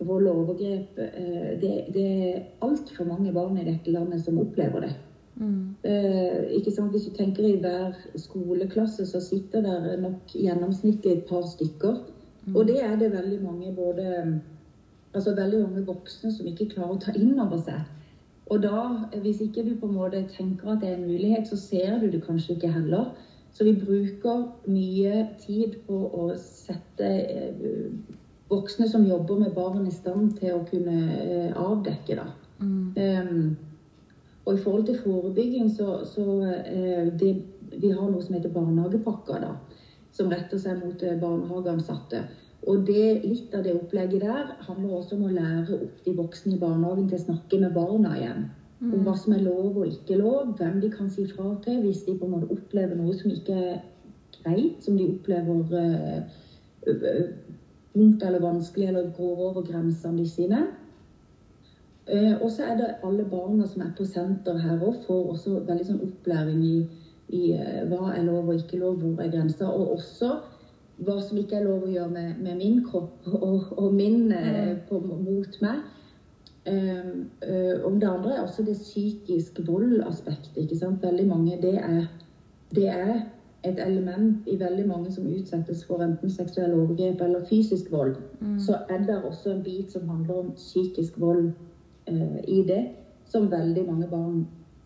vold 0.03 0.27
og 0.27 0.41
overgrep 0.43 0.97
eh, 0.99 1.51
det, 1.61 1.73
det 1.95 2.05
er 2.05 2.41
altfor 2.65 3.07
mange 3.07 3.31
barn 3.33 3.57
i 3.57 3.67
dette 3.67 3.93
landet 3.93 4.25
som 4.25 4.39
opplever 4.41 4.83
det. 4.83 4.95
Mm. 5.35 5.75
Eh, 5.83 6.43
ikke 6.57 6.71
sant? 6.71 6.91
Hvis 6.91 7.07
du 7.09 7.15
tenker 7.15 7.43
i 7.43 7.57
hver 7.59 7.95
skoleklasse, 8.15 9.05
så 9.05 9.19
sitter 9.19 9.61
der 9.65 9.97
nok 10.01 10.31
gjennomsnittlig 10.33 11.11
et 11.11 11.25
par 11.29 11.43
stykker. 11.51 12.03
Og 12.53 12.67
det 12.67 12.83
er 12.83 12.95
det 12.99 13.11
veldig 13.11 13.41
mange 13.43 13.73
både 13.75 14.41
Altså 15.15 15.31
veldig 15.35 15.59
mange 15.61 15.85
voksne 15.87 16.27
som 16.31 16.47
ikke 16.49 16.65
klarer 16.73 16.91
å 16.91 16.99
ta 16.99 17.13
inn 17.15 17.37
over 17.39 17.61
seg. 17.63 17.85
Og 18.51 18.59
da, 18.65 18.81
hvis 19.23 19.39
ikke 19.45 19.63
du 19.63 19.69
på 19.79 19.87
en 19.87 19.95
måte 19.95 20.25
tenker 20.27 20.73
at 20.73 20.81
det 20.81 20.89
er 20.89 20.97
en 20.97 21.05
mulighet, 21.07 21.47
så 21.47 21.55
ser 21.55 22.01
du 22.01 22.09
det 22.11 22.19
kanskje 22.25 22.57
ikke 22.57 22.73
heller. 22.73 23.13
Så 23.55 23.63
vi 23.63 23.77
bruker 23.79 24.43
mye 24.67 25.21
tid 25.39 25.77
på 25.87 26.01
å 26.19 26.25
sette 26.35 27.07
eh, 27.07 27.95
voksne 28.51 28.89
som 28.91 29.07
jobber 29.07 29.39
med 29.45 29.55
barn 29.55 29.87
i 29.87 29.93
stand 29.95 30.35
til 30.41 30.57
å 30.57 30.65
kunne 30.67 30.97
eh, 31.15 31.55
avdekke, 31.55 32.19
da. 32.19 32.27
Mm. 32.59 32.91
Um, 32.99 33.55
og 34.45 34.53
i 34.53 34.61
forhold 34.61 34.85
til 34.85 34.99
forebygging, 35.03 35.71
så, 35.73 35.99
så 36.05 36.21
uh, 36.21 37.19
det, 37.19 37.31
Vi 37.81 37.89
har 37.89 38.09
noe 38.09 38.21
som 38.23 38.35
heter 38.37 38.53
barnehagepakker, 38.53 39.41
da. 39.41 39.55
Som 40.13 40.29
retter 40.31 40.61
seg 40.61 40.77
mot 40.83 41.01
uh, 41.01 41.15
barnehageansatte. 41.21 42.21
Og 42.65 42.85
det, 42.87 43.07
litt 43.25 43.53
av 43.53 43.65
det 43.65 43.75
opplegget 43.77 44.23
der 44.23 44.53
handler 44.67 44.99
også 44.99 45.17
om 45.17 45.25
å 45.27 45.33
lære 45.33 45.75
opp 45.75 46.05
de 46.05 46.13
voksne 46.17 46.55
i 46.55 46.61
barnehagen 46.61 47.09
til 47.09 47.19
å 47.19 47.25
snakke 47.25 47.59
med 47.61 47.75
barna 47.75 48.15
igjen. 48.17 48.47
Mm. 48.79 48.93
Om 48.93 49.03
hva 49.05 49.17
som 49.17 49.35
er 49.35 49.43
lov 49.45 49.77
og 49.81 49.89
ikke 49.89 50.17
lov, 50.19 50.55
hvem 50.57 50.79
de 50.81 50.89
kan 50.93 51.11
si 51.11 51.27
fra 51.29 51.51
til 51.65 51.83
hvis 51.83 52.03
de 52.07 52.15
på 52.17 52.25
en 52.25 52.33
måte 52.35 52.49
opplever 52.53 52.97
noe 52.97 53.13
som 53.17 53.33
ikke 53.33 53.59
er 53.59 53.77
greit, 54.39 54.81
som 54.85 54.97
de 54.97 55.11
opplever 55.13 55.61
uh, 55.75 56.41
vondt 57.95 58.25
eller 58.25 58.43
vanskelig 58.43 58.89
eller 58.89 59.13
går 59.17 59.45
over 59.49 59.65
grensene 59.67 60.25
sine. 60.29 60.65
Uh, 62.05 62.35
og 62.41 62.51
så 62.51 62.67
er 62.69 62.75
det 62.77 62.95
alle 63.03 63.25
barna 63.25 63.65
som 63.67 63.81
er 63.81 63.93
på 63.97 64.05
senter 64.05 64.59
her 64.61 64.77
òg, 64.77 64.99
får 65.07 65.31
også 65.33 65.59
veldig 65.65 65.87
sånn 65.87 66.03
opplæring 66.05 66.59
i, 66.61 66.75
i 67.33 67.45
uh, 67.57 67.79
hva 67.89 68.11
er 68.13 68.27
lov 68.27 68.51
og 68.51 68.59
ikke 68.59 68.81
lov, 68.81 68.99
hvor 69.01 69.23
er 69.23 69.31
grenser. 69.33 69.71
Og 69.71 69.95
også 69.97 70.35
hva 71.03 71.17
som 71.21 71.39
ikke 71.39 71.59
er 71.59 71.67
lov 71.67 71.83
å 71.83 71.91
gjøre 71.91 72.11
med, 72.11 72.39
med 72.43 72.59
min 72.61 72.81
kropp 72.85 73.27
og, 73.33 73.71
og 73.75 73.93
min 73.93 74.31
eh, 74.31 74.75
på, 74.87 74.99
mot 75.01 75.61
meg. 75.63 75.83
Um, 76.65 77.27
um, 77.45 77.97
det 78.01 78.07
andre 78.09 78.31
er 78.33 78.41
også 78.41 78.63
det 78.65 78.77
psykiske 78.79 79.65
voldaspektet. 79.67 80.55
ikke 80.63 80.77
sant? 80.79 81.03
Veldig 81.03 81.27
mange, 81.27 81.59
det 81.61 81.75
er, 81.77 82.05
det 82.75 82.87
er, 82.89 83.15
et 83.65 83.79
element 83.81 84.45
i 84.45 84.59
veldig 84.61 84.83
mange 84.85 85.09
som 85.09 85.25
utsettes 85.25 85.79
for 85.87 86.03
enten 86.05 86.29
seksuelle 86.29 86.75
overgrep 86.77 87.21
eller 87.25 87.47
fysisk 87.49 87.87
vold. 87.89 88.11
Mm. 88.37 88.59
Så 88.61 88.77
er 88.93 88.99
det 89.07 89.15
også 89.25 89.55
en 89.55 89.63
bit 89.65 89.89
som 89.91 90.09
handler 90.09 90.43
om 90.43 90.51
psykisk 90.53 91.17
vold 91.17 91.47
i 92.07 92.61
det, 92.67 92.81
som 93.25 93.49
veldig 93.51 93.87
mange 93.87 94.07
barn 94.11 94.43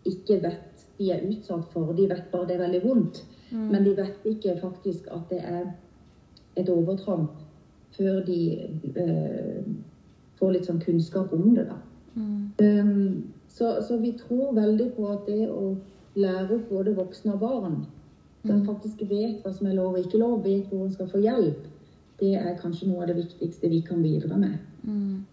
ikke 0.07 0.39
vet 0.43 0.85
de 0.99 1.11
er 1.11 1.27
utsatt 1.27 1.67
for. 1.73 1.93
De 1.95 2.07
vet 2.09 2.31
bare 2.31 2.47
det 2.47 2.57
er 2.57 2.65
veldig 2.65 2.81
vondt, 2.83 3.21
mm. 3.51 3.67
men 3.71 3.83
de 3.83 3.95
vet 3.97 4.25
ikke 4.27 4.57
faktisk 4.61 5.07
at 5.15 5.31
det 5.31 5.39
er 5.43 5.69
et 6.59 6.69
overtramp 6.69 7.37
før 7.95 8.19
de 8.25 8.39
uh, 8.95 9.63
får 10.39 10.55
litt 10.55 10.67
sånn 10.67 10.81
kunnskap 10.83 11.31
om 11.35 11.53
det. 11.55 11.67
da. 11.69 11.79
Mm. 12.15 12.51
Um, 12.59 13.23
så, 13.49 13.79
så, 13.83 13.97
vi 13.99 14.13
tror 14.19 14.53
veldig 14.55 14.91
på 14.95 15.07
at 15.11 15.25
det 15.27 15.47
å 15.51 15.73
lære 16.19 16.59
opp 16.59 16.69
både 16.71 16.95
voksne 16.97 17.35
og 17.35 17.41
barn, 17.43 17.79
som 18.45 18.61
mm. 18.61 18.67
faktisk 18.67 19.03
vet 19.09 19.43
hva 19.43 19.51
som 19.55 19.67
er 19.67 19.75
lov 19.79 19.95
og 19.95 20.03
ikke 20.03 20.21
lov, 20.21 20.39
vet 20.45 20.67
hvor 20.71 20.85
en 20.85 20.93
skal 20.95 21.11
få 21.11 21.23
hjelp, 21.23 21.65
det 22.19 22.35
er 22.39 22.59
kanskje 22.59 22.89
noe 22.89 23.03
av 23.03 23.11
det 23.11 23.19
viktigste 23.21 23.71
vi 23.71 23.81
kan 23.87 24.03
bidra 24.03 24.37
med. 24.39 24.59
Mm. 24.83 25.25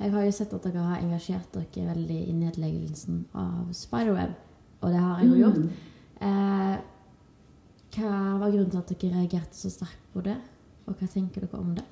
Jeg 0.00 0.12
har 0.12 0.24
jo 0.24 0.32
sett 0.34 0.52
at 0.56 0.66
dere 0.66 0.84
har 0.84 1.00
engasjert 1.00 1.54
dere 1.54 1.92
veldig 1.92 2.18
i 2.28 2.34
nedleggelsen 2.36 3.22
av 3.38 3.70
Spiderweb, 3.76 4.34
og 4.80 4.92
det 4.92 5.04
har 5.04 5.22
jeg 5.22 5.28
jo 5.28 5.34
mm. 5.34 5.40
gjort. 5.44 5.86
Eh, 6.20 6.74
hva 7.96 8.10
var 8.38 8.50
grunnen 8.50 8.70
til 8.70 8.82
at 8.82 8.92
dere 8.92 9.14
reagerte 9.16 9.56
så 9.56 9.70
sterkt 9.72 10.12
på 10.12 10.22
det? 10.26 10.36
Og 10.86 10.94
hva 10.98 11.08
tenker 11.10 11.46
dere 11.46 11.62
om 11.62 11.72
det? 11.78 11.86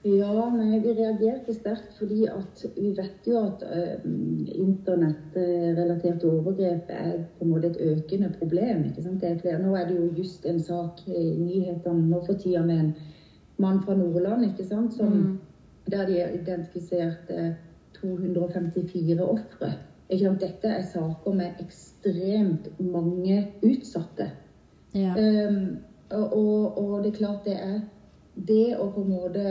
Ja, 0.00 0.32
nei, 0.48 0.78
vi 0.80 0.94
reagerte 0.96 1.52
sterkt 1.52 1.98
fordi 1.98 2.22
at 2.32 2.62
vi 2.72 2.94
vet 2.96 3.26
jo 3.28 3.42
at 3.42 3.60
uh, 3.68 4.06
internettrelaterte 4.54 6.24
overgrep 6.30 6.88
er 6.94 7.18
på 7.36 7.44
en 7.44 7.50
måte 7.52 7.68
et 7.68 7.82
økende 7.84 8.30
problem. 8.38 8.86
ikke 8.88 9.04
sant? 9.04 9.24
Er 9.24 9.36
flere. 9.42 9.60
Nå 9.60 9.74
er 9.76 9.90
det 9.90 9.98
jo 9.98 10.08
just 10.22 10.46
en 10.48 10.60
sak 10.64 11.02
i 11.04 11.26
nyhetene 11.36 12.08
nå 12.08 12.22
for 12.24 12.40
tida 12.40 12.64
med 12.64 12.80
en 12.80 12.94
mann 13.60 13.82
fra 13.84 13.98
Nordland 13.98 14.46
ikke 14.48 14.64
sant? 14.64 14.96
Som, 14.96 15.12
mm. 15.12 15.38
Der 15.86 16.06
de 16.06 16.20
har 16.20 16.34
identifisert 16.34 17.30
uh, 17.30 17.52
254 18.00 19.20
ofre. 19.20 19.72
Dette 20.10 20.68
er 20.68 20.82
saker 20.82 21.34
med 21.34 21.60
ekstremt 21.62 22.80
mange 22.80 23.46
utsatte. 23.62 24.30
Ja. 24.94 25.14
Um, 25.14 25.76
og, 26.10 26.32
og, 26.32 26.78
og 26.78 27.04
det 27.04 27.12
er 27.12 27.18
klart 27.18 27.44
det 27.44 27.56
er 27.62 27.80
det 28.34 28.76
å 28.78 28.88
på 28.90 29.04
en 29.04 29.10
måte 29.10 29.42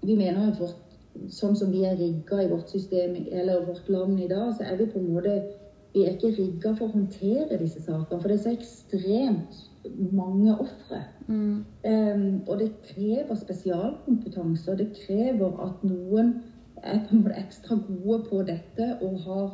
Vi 0.00 0.14
mener 0.16 0.46
at 0.48 0.60
vårt, 0.60 0.94
sånn 1.28 1.56
som 1.58 1.72
vi 1.72 1.82
er 1.84 1.98
rigga 1.98 2.38
i 2.40 2.48
vårt 2.48 2.70
system 2.72 3.18
eller 3.28 3.66
vårt 3.66 3.88
land 3.92 4.20
i 4.20 4.28
dag, 4.30 4.54
så 4.56 4.64
er 4.64 4.78
vi 4.78 4.86
på 4.88 4.98
en 4.98 5.10
måte 5.12 5.34
vi 5.92 6.06
er 6.06 6.14
ikke 6.14 6.30
rigga 6.38 6.72
for 6.78 6.86
å 6.86 6.94
håndtere 6.94 7.58
disse 7.60 7.82
sakene. 7.82 8.20
For 8.22 8.30
det 8.30 8.38
er 8.38 8.44
så 8.44 8.52
ekstremt 8.54 9.58
mange 10.12 10.58
ofre. 10.58 11.02
Mm. 11.26 11.64
Um, 11.84 12.42
og 12.48 12.58
det 12.58 12.72
krever 12.84 13.34
spesialkompetanse. 13.34 14.70
Og 14.70 14.78
det 14.78 14.92
krever 15.06 15.60
at 15.66 15.84
noen 15.84 16.34
er 16.82 17.02
på 17.06 17.16
en 17.16 17.22
måte 17.24 17.40
ekstra 17.40 17.76
gode 17.76 18.22
på 18.30 18.42
dette 18.48 18.86
og 19.00 19.18
har 19.26 19.50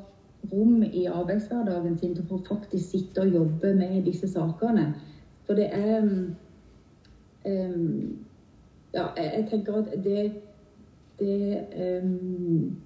rom 0.52 0.82
i 0.82 1.06
arbeidshverdagen 1.10 1.98
sin 1.98 2.14
til 2.14 2.26
å 2.30 2.42
faktisk 2.48 2.90
sitte 2.90 3.24
og 3.24 3.34
jobbe 3.34 3.74
med 3.74 4.04
disse 4.06 4.28
sakene. 4.30 4.92
For 5.46 5.58
det 5.58 5.70
er 5.74 6.02
um, 6.02 6.34
ja, 8.94 9.06
jeg 9.16 9.46
tenker 9.50 9.80
at 9.82 10.04
det, 10.04 10.32
det 11.18 11.64
um, 12.02 12.76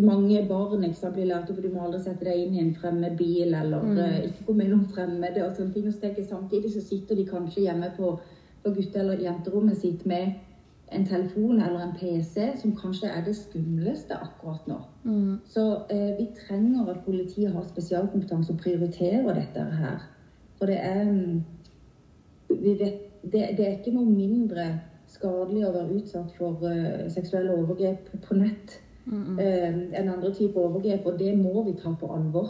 mange 0.00 0.46
barn 0.48 0.84
ikke 0.84 1.10
blir 1.12 1.26
lært 1.28 1.50
opp, 1.50 1.60
du 1.62 1.68
må 1.68 1.84
aldri 1.84 2.00
sette 2.00 2.24
deg 2.24 2.40
inn 2.40 2.54
i 2.56 2.62
en 2.62 2.74
fremmed 2.74 3.16
bil 3.18 3.52
eller 3.52 3.82
mm. 3.84 3.98
uh, 3.98 4.18
ikke 4.24 4.46
gå 4.46 4.54
mellom 4.62 4.86
fremmede. 4.94 5.44
og 5.44 5.56
sånne 5.56 5.72
ting. 5.72 5.88
Og 5.88 5.92
så 5.92 6.28
Samtidig 6.28 6.72
så 6.72 6.80
sitter 6.80 7.16
de 7.16 7.26
kanskje 7.26 7.66
hjemme 7.66 7.92
på, 7.96 8.18
på 8.64 8.70
gutte- 8.70 8.98
eller 8.98 9.20
jenterommet 9.20 9.76
sitt 9.76 10.06
med 10.06 10.32
en 10.92 11.04
telefon 11.04 11.60
eller 11.60 11.82
en 11.84 11.92
PC, 11.92 12.56
som 12.56 12.76
kanskje 12.76 13.10
er 13.12 13.24
det 13.24 13.36
skumleste 13.36 14.16
akkurat 14.16 14.64
nå. 14.66 14.78
Mm. 15.04 15.36
Så 15.44 15.66
uh, 15.92 16.10
vi 16.18 16.30
trenger 16.46 16.88
at 16.88 17.04
politiet 17.04 17.52
har 17.52 17.68
spesialkompetanse 17.68 18.52
og 18.52 18.58
prioriterer 18.64 19.34
dette 19.34 19.68
her. 19.82 20.00
For 20.58 20.66
det 20.66 20.80
er 20.80 21.04
vi 22.48 22.72
vet, 22.80 23.04
det, 23.22 23.48
det 23.56 23.66
er 23.66 23.76
ikke 23.76 23.92
noe 23.92 24.08
mindre 24.08 24.80
skadelig 25.08 25.66
å 25.68 25.76
være 25.76 26.00
utsatt 26.00 26.32
for 26.40 26.64
uh, 26.64 27.08
seksuelle 27.12 27.52
overgrep 27.52 28.08
på 28.24 28.40
nett 28.40 28.80
mm 29.10 29.36
-mm. 29.36 29.94
Enn 30.00 30.08
andre 30.08 30.34
typer 30.34 30.60
overgrep, 30.60 31.06
og 31.06 31.18
det 31.18 31.38
må 31.38 31.64
vi 31.64 31.72
ta 31.82 31.94
på 32.00 32.14
alvor. 32.14 32.48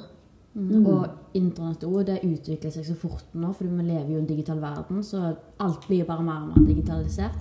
Mm. 0.54 0.86
Og 0.86 1.06
internett 1.34 1.80
det 2.06 2.20
utvikler 2.24 2.70
seg 2.70 2.86
så 2.86 2.94
fort 2.94 3.34
nå, 3.34 3.52
for 3.52 3.64
vi 3.64 3.82
lever 3.82 4.08
jo 4.10 4.16
i 4.16 4.20
en 4.20 4.26
digital 4.26 4.60
verden, 4.60 5.02
så 5.02 5.34
alt 5.58 5.88
blir 5.88 6.04
bare 6.04 6.22
mer 6.22 6.40
og 6.42 6.48
mer 6.48 6.66
digitalisert. 6.66 7.38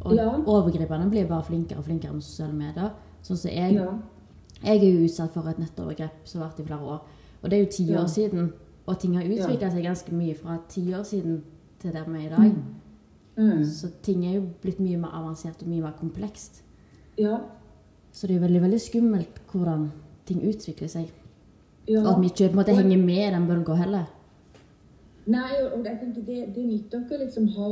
Og 0.00 0.14
ja. 0.14 0.28
overgriperne 0.46 1.10
blir 1.10 1.26
bare 1.26 1.44
flinkere 1.44 1.78
og 1.78 1.84
flinkere 1.84 2.12
med 2.12 2.22
sosiale 2.22 2.52
medier. 2.52 2.90
Sånn 3.22 3.36
som 3.36 3.50
jeg, 3.50 3.74
ja. 3.74 3.92
jeg 4.62 4.76
er 4.76 4.92
jo 4.92 5.04
utsatt 5.04 5.32
for 5.34 5.48
et 5.50 5.58
nettovergrep 5.58 6.10
som 6.24 6.40
har 6.40 6.50
vært 6.50 6.60
i 6.60 6.66
flere 6.68 6.80
år. 6.80 7.00
Og 7.42 7.50
det 7.50 7.58
er 7.58 7.64
jo 7.64 7.70
ti 7.72 7.86
år 7.94 8.06
siden, 8.06 8.52
og 8.86 8.98
ting 8.98 9.16
har 9.16 9.24
utvikla 9.24 9.70
seg 9.70 9.84
ganske 9.84 10.14
mye 10.14 10.34
fra 10.34 10.58
ti 10.68 10.84
år 10.94 11.02
siden 11.06 11.42
til 11.80 11.94
der 11.94 12.06
vi 12.08 12.18
er 12.18 12.26
i 12.26 12.32
dag. 12.34 12.52
Mm. 12.52 12.78
Mm. 13.38 13.64
Så 13.64 13.90
ting 14.02 14.24
er 14.26 14.38
jo 14.38 14.46
blitt 14.62 14.80
mye 14.82 14.98
mer 14.98 15.14
avansert 15.14 15.62
og 15.62 15.68
mye 15.70 15.82
mer 15.82 15.94
komplekst. 15.98 16.62
Ja. 17.18 17.38
Så 18.18 18.26
det 18.26 18.34
er 18.36 18.40
veldig 18.42 18.60
veldig 18.62 18.78
skummelt 18.82 19.36
hvordan 19.52 19.84
ting 20.26 20.40
utvikler 20.42 20.88
seg. 20.90 21.10
Ja. 21.86 22.00
At 22.02 22.18
vi 22.18 22.32
ikke 22.32 22.48
på 22.48 22.56
en 22.56 22.58
måte 22.58 22.74
henger 22.74 22.98
med 22.98 23.20
i 23.28 23.34
den 23.34 23.46
bølga 23.46 23.76
heller. 23.78 24.08
Nei, 25.30 25.52
og 25.68 25.86
jeg 25.86 26.00
tenker 26.00 26.24
det, 26.26 26.40
det 26.56 26.64
nytter 26.66 27.04
ikke 27.04 27.20
liksom 27.20 27.46
ha 27.54 27.68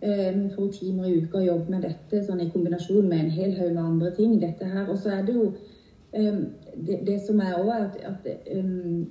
eh, 0.00 0.32
noen 0.34 0.50
få 0.56 0.66
timer 0.74 1.06
i 1.06 1.20
uka 1.22 1.38
å 1.38 1.44
jobbe 1.46 1.76
med 1.76 1.86
dette 1.86 2.24
sånn 2.26 2.42
i 2.42 2.50
kombinasjon 2.50 3.06
med 3.06 3.22
en 3.22 3.32
hel 3.36 3.54
haug 3.60 3.70
med 3.70 3.84
andre 3.84 4.10
ting. 4.18 4.34
dette 4.42 4.66
her. 4.66 4.88
Og 4.88 4.98
så 4.98 5.14
er 5.14 5.22
det 5.28 5.36
jo 5.36 5.46
um, 5.52 6.40
det, 6.74 6.98
det, 7.06 7.20
som 7.28 7.38
er 7.44 7.54
òg, 7.60 7.70
at, 7.76 8.00
at 8.10 8.50
um, 8.58 9.04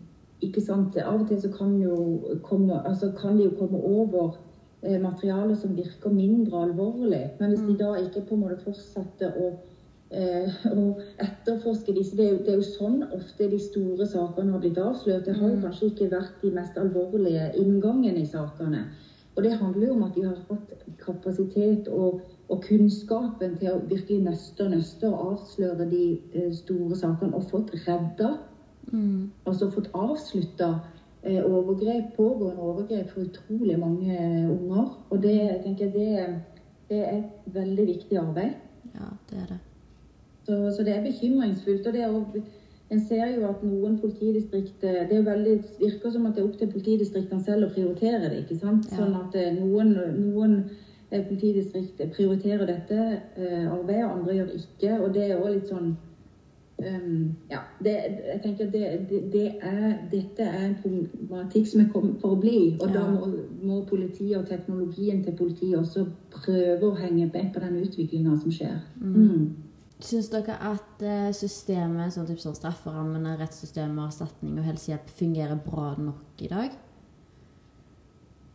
ikke 0.44 0.66
sant, 0.68 1.00
Av 1.00 1.22
og 1.22 1.30
til 1.32 1.40
så 1.40 1.54
kan, 1.54 1.78
jo 1.80 2.36
komme, 2.44 2.82
altså 2.84 3.14
kan 3.22 3.40
de 3.40 3.48
jo 3.48 3.56
komme 3.62 3.80
over 3.80 4.36
Eh, 4.86 5.00
materiale 5.02 5.56
som 5.56 5.76
virker 5.76 6.10
mindre 6.12 6.62
alvorlig. 6.62 7.30
Men 7.40 7.50
hvis 7.50 7.60
de 7.60 7.72
mm. 7.72 7.78
da 7.78 7.94
ikke 7.96 8.26
på 8.28 8.36
en 8.36 8.42
måte 8.42 8.58
fortsetter 8.66 9.38
å, 9.40 9.54
eh, 10.14 10.58
å 10.70 10.86
etterforske 11.22 11.96
disse 11.96 12.18
det 12.18 12.28
er, 12.28 12.36
jo, 12.36 12.42
det 12.46 12.54
er, 12.54 12.62
jo, 12.62 12.68
sånn 12.78 13.02
ofte 13.10 13.50
de 13.52 13.60
store 13.62 14.08
sakene 14.10 14.54
har 14.54 14.62
blitt 14.64 14.80
avslørt. 14.82 15.26
Det 15.28 15.36
har 15.40 15.50
jo 15.50 15.58
mm. 15.58 15.66
kanskje 15.66 15.90
ikke 15.92 16.12
vært 16.14 16.38
de 16.44 16.54
mest 16.56 16.80
alvorlige 16.80 17.50
inngangene 17.60 18.24
i 18.24 18.30
sakene. 18.30 18.86
Og 19.34 19.44
det 19.44 19.56
handler 19.58 19.88
jo 19.88 19.98
om 19.98 20.06
at 20.06 20.16
de 20.16 20.28
har 20.28 20.40
fått 20.48 20.74
kapasitet 21.02 21.88
og, 21.90 22.22
og 22.54 22.66
kunnskapen 22.68 23.56
til 23.58 23.72
å 23.74 23.80
virkelig 23.90 24.22
nøste 24.28 24.68
og 24.68 24.76
nøste 24.76 25.10
og 25.10 25.22
avsløre 25.32 25.90
de 25.90 26.04
eh, 26.34 26.50
store 26.54 26.98
sakene 27.00 27.34
og 27.34 27.50
fått 27.50 27.74
redda. 27.88 28.36
Mm. 28.94 29.32
Altså 29.50 29.72
fått 29.74 29.90
avslutta 29.98 30.76
Eh, 31.26 31.46
overgrep, 31.46 32.16
pågående 32.16 32.62
overgrep 32.62 33.10
for 33.10 33.22
utrolig 33.22 33.80
mange 33.80 34.16
unger. 34.50 35.06
Og 35.10 35.22
det 35.24 35.60
tenker 35.64 35.86
jeg 35.86 35.94
det, 35.94 36.36
det 36.90 36.98
er 37.00 37.18
et 37.18 37.54
veldig 37.56 37.86
viktig 37.88 38.18
arbeid. 38.20 38.58
Ja, 38.94 39.08
det 39.30 39.38
er 39.38 39.46
det. 39.54 39.60
Så, 40.44 40.60
så 40.76 40.84
det 40.84 40.96
er 40.96 41.06
bekymringsfullt. 41.06 41.88
og 41.88 41.94
det 41.94 42.04
er 42.04 42.44
en 42.94 43.02
ser 43.08 43.26
jo 43.34 43.48
at 43.48 43.62
noen 43.64 43.98
politidistrikt 43.98 44.82
Det 44.82 45.26
veldig, 45.26 45.54
virker 45.80 46.12
som 46.12 46.26
at 46.26 46.36
det 46.36 46.44
er 46.44 46.48
opp 46.50 46.58
til 46.60 46.72
politidistriktene 46.72 47.44
selv 47.44 47.68
å 47.68 47.74
prioritere 47.74 48.30
det. 48.30 48.44
ikke 48.44 48.60
sant? 48.60 48.90
Sånn 48.92 49.16
at 49.18 49.36
eh, 49.40 49.54
noen, 49.56 49.96
noen 50.20 50.58
eh, 51.10 51.24
politidistrikt 51.28 52.04
prioriterer 52.16 52.68
dette 52.70 53.00
arbeidet, 53.72 54.10
andre 54.12 54.36
gjør 54.36 54.58
ikke. 54.60 54.98
Og 55.00 55.14
det 55.16 55.30
er 55.30 55.38
jo 55.38 55.54
litt 55.56 55.72
sånn 55.72 55.96
Um, 56.78 57.36
ja, 57.52 57.58
det, 57.84 57.92
jeg 58.34 58.40
tenker 58.44 58.66
det, 58.66 59.06
det, 59.10 59.34
det 59.34 59.52
er, 59.62 59.94
Dette 60.12 60.44
er 60.44 60.66
en 60.66 60.76
problematikk 60.82 61.68
som 61.68 61.84
er 61.84 61.92
kommet 61.94 62.18
for 62.22 62.36
å 62.36 62.40
bli. 62.42 62.74
Og 62.82 62.88
ja. 62.90 62.94
da 62.98 63.04
må, 63.12 63.30
må, 63.62 63.82
politiet 63.90 64.38
og 64.40 64.48
teknologien 64.50 65.22
til 65.24 65.36
politiet 65.38 65.78
også 65.80 66.08
prøve 66.34 66.90
å 66.90 66.96
henge 66.98 67.30
med 67.30 67.54
på 67.54 67.62
den 67.64 67.78
utviklinga 67.86 68.36
som 68.42 68.52
skjer. 68.52 68.82
Mm. 69.00 69.63
Syns 70.02 70.30
dere 70.34 70.56
at 70.72 71.04
eh, 71.06 71.30
systemet, 71.36 72.16
sånn 72.16 72.26
type 72.28 72.42
sånn 72.42 72.58
strafferammene, 72.58 73.38
rettssystemet, 73.40 74.02
erstatning 74.08 74.58
og 74.58 74.66
helsehjelp 74.68 75.12
fungerer 75.20 75.60
bra 75.64 75.94
nok 76.00 76.42
i 76.44 76.50
dag? 76.52 76.74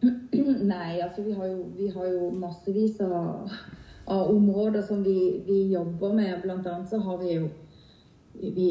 Nei, 0.73 1.01
altså 1.03 1.23
vi 1.23 1.33
har 1.33 1.47
jo, 1.49 1.63
vi 1.79 1.89
har 1.95 2.11
jo 2.11 2.29
massevis 2.37 3.01
av, 3.01 3.55
av 4.07 4.35
områder 4.35 4.85
som 4.87 5.01
vi, 5.07 5.41
vi, 5.47 5.63
jobber 5.73 6.13
med. 6.19 6.37
Blant 6.43 6.67
annet 6.67 6.91
så 6.91 7.01
har 7.07 7.19
vi 7.23 7.39
jo 7.39 7.49
vi 8.39 8.69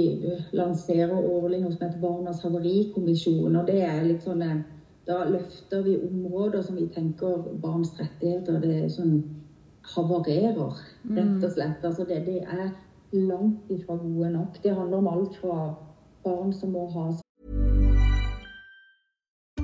lanserer 0.55 1.11
årlig 1.17 1.59
noe 1.59 1.73
som 1.73 1.81
heter 1.83 1.99
Barnas 1.99 2.43
havarikommisjon. 2.45 3.55
og 3.55 3.65
det 3.67 3.81
er 3.83 4.05
litt 4.05 4.23
sånn 4.23 4.43
Da 5.07 5.23
løfter 5.27 5.83
vi 5.83 5.97
områder 6.03 6.61
som 6.61 6.75
vi 6.75 6.87
tenker 6.91 7.43
barns 7.63 7.93
rettigheter 7.99 8.59
det 8.59 8.73
er 8.83 8.89
sånn 8.91 9.21
havarerer, 9.95 10.75
rett 11.09 11.43
og 11.43 11.51
slett. 11.51 11.85
Altså 11.85 12.05
det, 12.07 12.25
det 12.25 12.41
er 12.43 12.69
langt 13.11 13.71
ifra 13.71 13.95
gode 13.95 14.31
nok. 14.31 14.59
Det 14.63 14.75
handler 14.75 14.97
om 14.97 15.07
alt 15.07 15.37
fra 15.41 15.73
barn 16.23 16.53
som 16.53 16.75
må 16.75 16.89
ha 16.91 17.07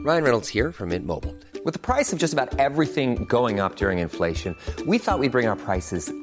Ryan 0.06 0.24
Reynolds 0.24 0.50
here 0.50 0.74
from 0.74 0.90
Mint 0.90 1.06
Mobile. 1.06 1.34
With 1.64 1.74
the 1.74 1.80
price 1.80 2.12
of 2.12 2.20
just 2.20 2.34
about 2.34 2.60
everything 2.60 3.24
going 3.24 3.62
up 3.62 3.78
during 3.78 4.00
inflation, 4.00 4.54
we 4.86 4.98
thought 4.98 5.20
we'd 5.20 5.32
bring 5.32 5.48
our 5.48 5.56
prices 5.56 6.12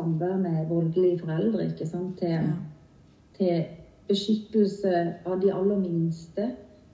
Samvær 0.00 0.36
med 0.40 0.66
voldelige 0.68 1.18
foreldre, 1.18 1.66
ikke 1.68 1.86
sant, 1.86 2.18
til, 2.18 2.28
ja. 2.28 2.42
til 3.36 3.64
beskyttelse 4.08 4.92
av 5.26 5.40
de 5.42 5.54
aller 5.54 5.78
minste. 5.78 6.50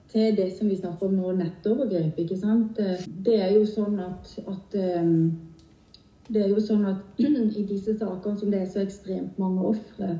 til 0.07 0.37
det 0.37 0.53
som 0.57 0.69
vi 0.69 0.75
snakker 0.75 1.07
om 1.07 1.13
nå, 1.19 1.31
nettovergrep. 1.35 2.19
ikke 2.19 2.37
sant? 2.39 2.77
Det 3.25 3.33
er 3.43 3.49
jo 3.51 3.65
sånn 3.67 3.97
at, 3.99 4.29
at 4.47 4.75
ehm, 4.79 5.33
det 6.29 6.45
er 6.45 6.53
jo 6.53 6.61
sånn 6.63 6.85
at 6.87 7.19
i 7.59 7.63
disse 7.67 7.97
sakene 7.99 8.39
som 8.39 8.51
det 8.51 8.61
er 8.61 8.69
så 8.71 8.85
ekstremt 8.85 9.39
mange 9.39 9.65
ofre, 9.67 10.13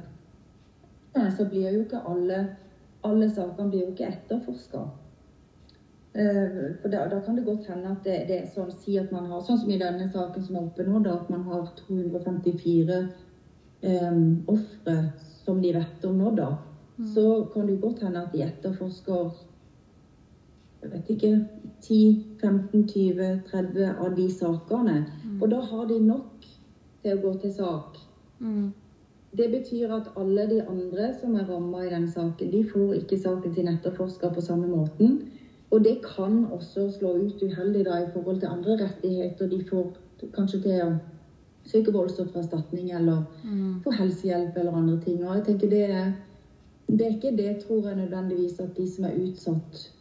så 1.16 1.48
blir 1.48 1.72
jo 1.72 1.86
ikke 1.86 2.04
alle 2.04 2.42
alle 3.08 3.30
sakene 3.32 3.70
blir 3.72 3.86
jo 3.86 3.92
ikke 3.94 4.10
etterforska. 4.12 4.84
Eh, 6.18 6.76
for 6.82 6.90
da, 6.90 7.08
da, 7.08 7.22
kan 7.22 7.36
det 7.36 7.46
godt 7.46 7.68
hende 7.70 7.92
at 7.92 8.04
det, 8.04 8.16
det, 8.30 8.38
er 8.42 8.48
sånn 8.50 8.72
si 8.74 8.96
at 8.98 9.12
man 9.14 9.28
har, 9.30 9.44
sånn 9.46 9.60
som 9.62 9.70
i 9.70 9.78
denne 9.78 10.08
saken 10.10 10.48
som 10.48 10.56
er 10.58 10.64
oppe 10.66 10.86
nå, 10.88 11.04
da, 11.06 11.14
at 11.20 11.30
man 11.30 11.44
har 11.46 11.68
254 11.84 12.98
um, 13.84 14.24
ofre 14.50 14.96
som 15.44 15.62
de 15.62 15.76
vet 15.76 16.08
om 16.10 16.18
nå, 16.18 16.32
da. 16.40 16.48
Mm. 16.98 17.06
Så 17.14 17.28
kan 17.54 17.70
det 17.70 17.78
godt 17.84 18.02
hende 18.02 18.24
at 18.26 18.34
de 18.34 18.42
etterforsker 18.48 19.30
jeg 20.82 20.92
vet 20.92 21.08
ikke 21.14 21.32
10-15-20-30 21.86 23.98
av 23.98 24.16
de 24.18 24.28
sakene. 24.32 25.06
Mm. 25.26 25.42
Og 25.42 25.52
da 25.52 25.60
har 25.70 25.86
de 25.90 26.00
nok 26.02 26.46
til 27.02 27.14
å 27.14 27.22
gå 27.22 27.34
til 27.42 27.52
sak. 27.54 27.98
Mm. 28.40 28.74
Det 29.38 29.52
betyr 29.54 29.92
at 29.94 30.12
alle 30.18 30.48
de 30.50 30.62
andre 30.66 31.14
som 31.18 31.36
er 31.38 31.46
ramma 31.50 31.86
i 31.86 31.94
den 31.94 32.08
saken, 32.10 32.52
de 32.54 32.70
får 32.70 32.94
ikke 33.02 33.18
saken 33.22 33.54
sin 33.54 33.68
etterforska 33.70 34.30
på 34.34 34.42
samme 34.42 34.68
måten. 34.70 35.12
Og 35.72 35.84
det 35.84 35.98
kan 36.16 36.46
også 36.52 36.92
slå 37.00 37.14
ut 37.18 37.44
uheldig 37.44 37.86
da 37.86 37.98
i 38.04 38.12
forhold 38.14 38.40
til 38.40 38.48
andre 38.48 38.78
rettigheter. 38.86 39.50
De 39.50 39.66
får 39.70 39.98
kanskje 40.36 40.62
til 40.64 40.82
å 40.86 40.92
søke 41.68 41.92
voldsoffererstatning 41.92 42.94
eller 42.96 43.26
mm. 43.44 43.84
få 43.84 43.92
helsehjelp 43.92 44.58
eller 44.58 44.80
andre 44.80 45.00
ting. 45.04 45.20
Og 45.26 45.36
jeg 45.36 45.46
tenker 45.50 45.70
det 45.70 45.84
er, 45.90 46.12
det 46.88 47.02
er 47.02 47.16
ikke 47.16 47.38
det, 47.38 47.52
tror 47.66 47.88
jeg 47.90 47.98
nødvendigvis, 47.98 48.60
at 48.60 48.78
de 48.78 48.88
som 48.92 49.06
er 49.06 49.20
utsatt 49.26 49.92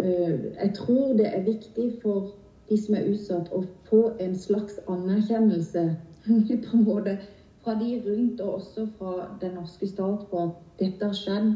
øh, 0.00 0.44
jeg 0.62 0.72
tror 0.74 1.12
det 1.20 1.28
er 1.36 1.44
viktig 1.44 1.92
for 2.02 2.30
de 2.68 2.76
som 2.82 2.94
er 2.94 3.08
utsatt, 3.12 3.52
å 3.52 3.64
få 3.88 4.02
en 4.20 4.36
slags 4.36 4.80
anerkjennelse 4.88 5.84
på 6.26 6.76
en 6.76 6.84
måte 6.84 7.18
fra 7.64 7.74
de 7.80 8.02
rundt, 8.06 8.40
og 8.40 8.54
også 8.54 8.86
fra 8.98 9.28
den 9.40 9.54
norske 9.56 9.88
stat, 9.88 10.26
på 10.30 10.42
at 10.42 10.58
dette 10.80 11.04
har 11.04 11.16
skjedd, 11.16 11.54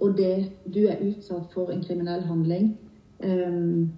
og 0.00 0.16
det, 0.16 0.50
du 0.74 0.84
er 0.88 1.02
utsatt 1.04 1.52
for 1.54 1.70
en 1.70 1.84
kriminell 1.84 2.22
handling. 2.24 2.72
Um, 3.24 3.92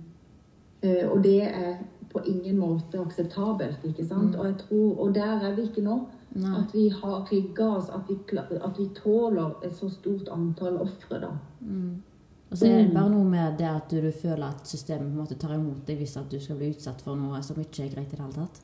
og 0.82 1.20
det 1.22 1.42
er 1.46 1.76
på 2.12 2.20
ingen 2.26 2.58
måte 2.58 3.00
akseptabelt. 3.00 3.84
ikke 3.84 4.04
sant? 4.04 4.34
Mm. 4.34 4.40
Og, 4.40 4.46
jeg 4.46 4.56
tror, 4.58 4.98
og 5.00 5.14
der 5.14 5.44
er 5.48 5.54
vi 5.54 5.62
ikke 5.62 5.84
nå. 5.84 5.98
Nei. 6.32 6.54
At 6.58 6.74
vi 6.74 6.88
har 6.88 7.28
rigga 7.32 7.68
oss, 7.76 7.90
at 7.92 8.08
vi, 8.08 8.16
at 8.38 8.78
vi, 8.78 8.88
tåler 8.96 9.52
et 9.64 9.76
så 9.76 9.88
stort 9.92 10.28
antall 10.32 10.80
ofre. 10.80 11.20
da. 11.20 11.30
Mm. 11.60 12.02
Og 12.50 12.58
så 12.58 12.66
er 12.66 12.82
det 12.82 12.92
bare 12.94 13.10
noe 13.10 13.24
med 13.24 13.56
det 13.58 13.68
at 13.68 13.90
du, 13.90 13.96
du 14.00 14.10
føler 14.12 14.44
at 14.46 14.68
systemet 14.68 15.06
på 15.06 15.12
en 15.12 15.22
måte 15.22 15.38
tar 15.40 15.54
imot 15.56 15.86
deg 15.88 16.02
hvis 16.02 16.18
at 16.20 16.28
du 16.28 16.40
skal 16.40 16.58
bli 16.60 16.68
utsatt 16.74 17.00
for 17.00 17.16
noe 17.16 17.40
som 17.44 17.60
ikke 17.60 17.86
er 17.86 17.94
greit 17.94 18.12
i 18.12 18.16
det 18.16 18.20
hele 18.20 18.34
tatt. 18.36 18.60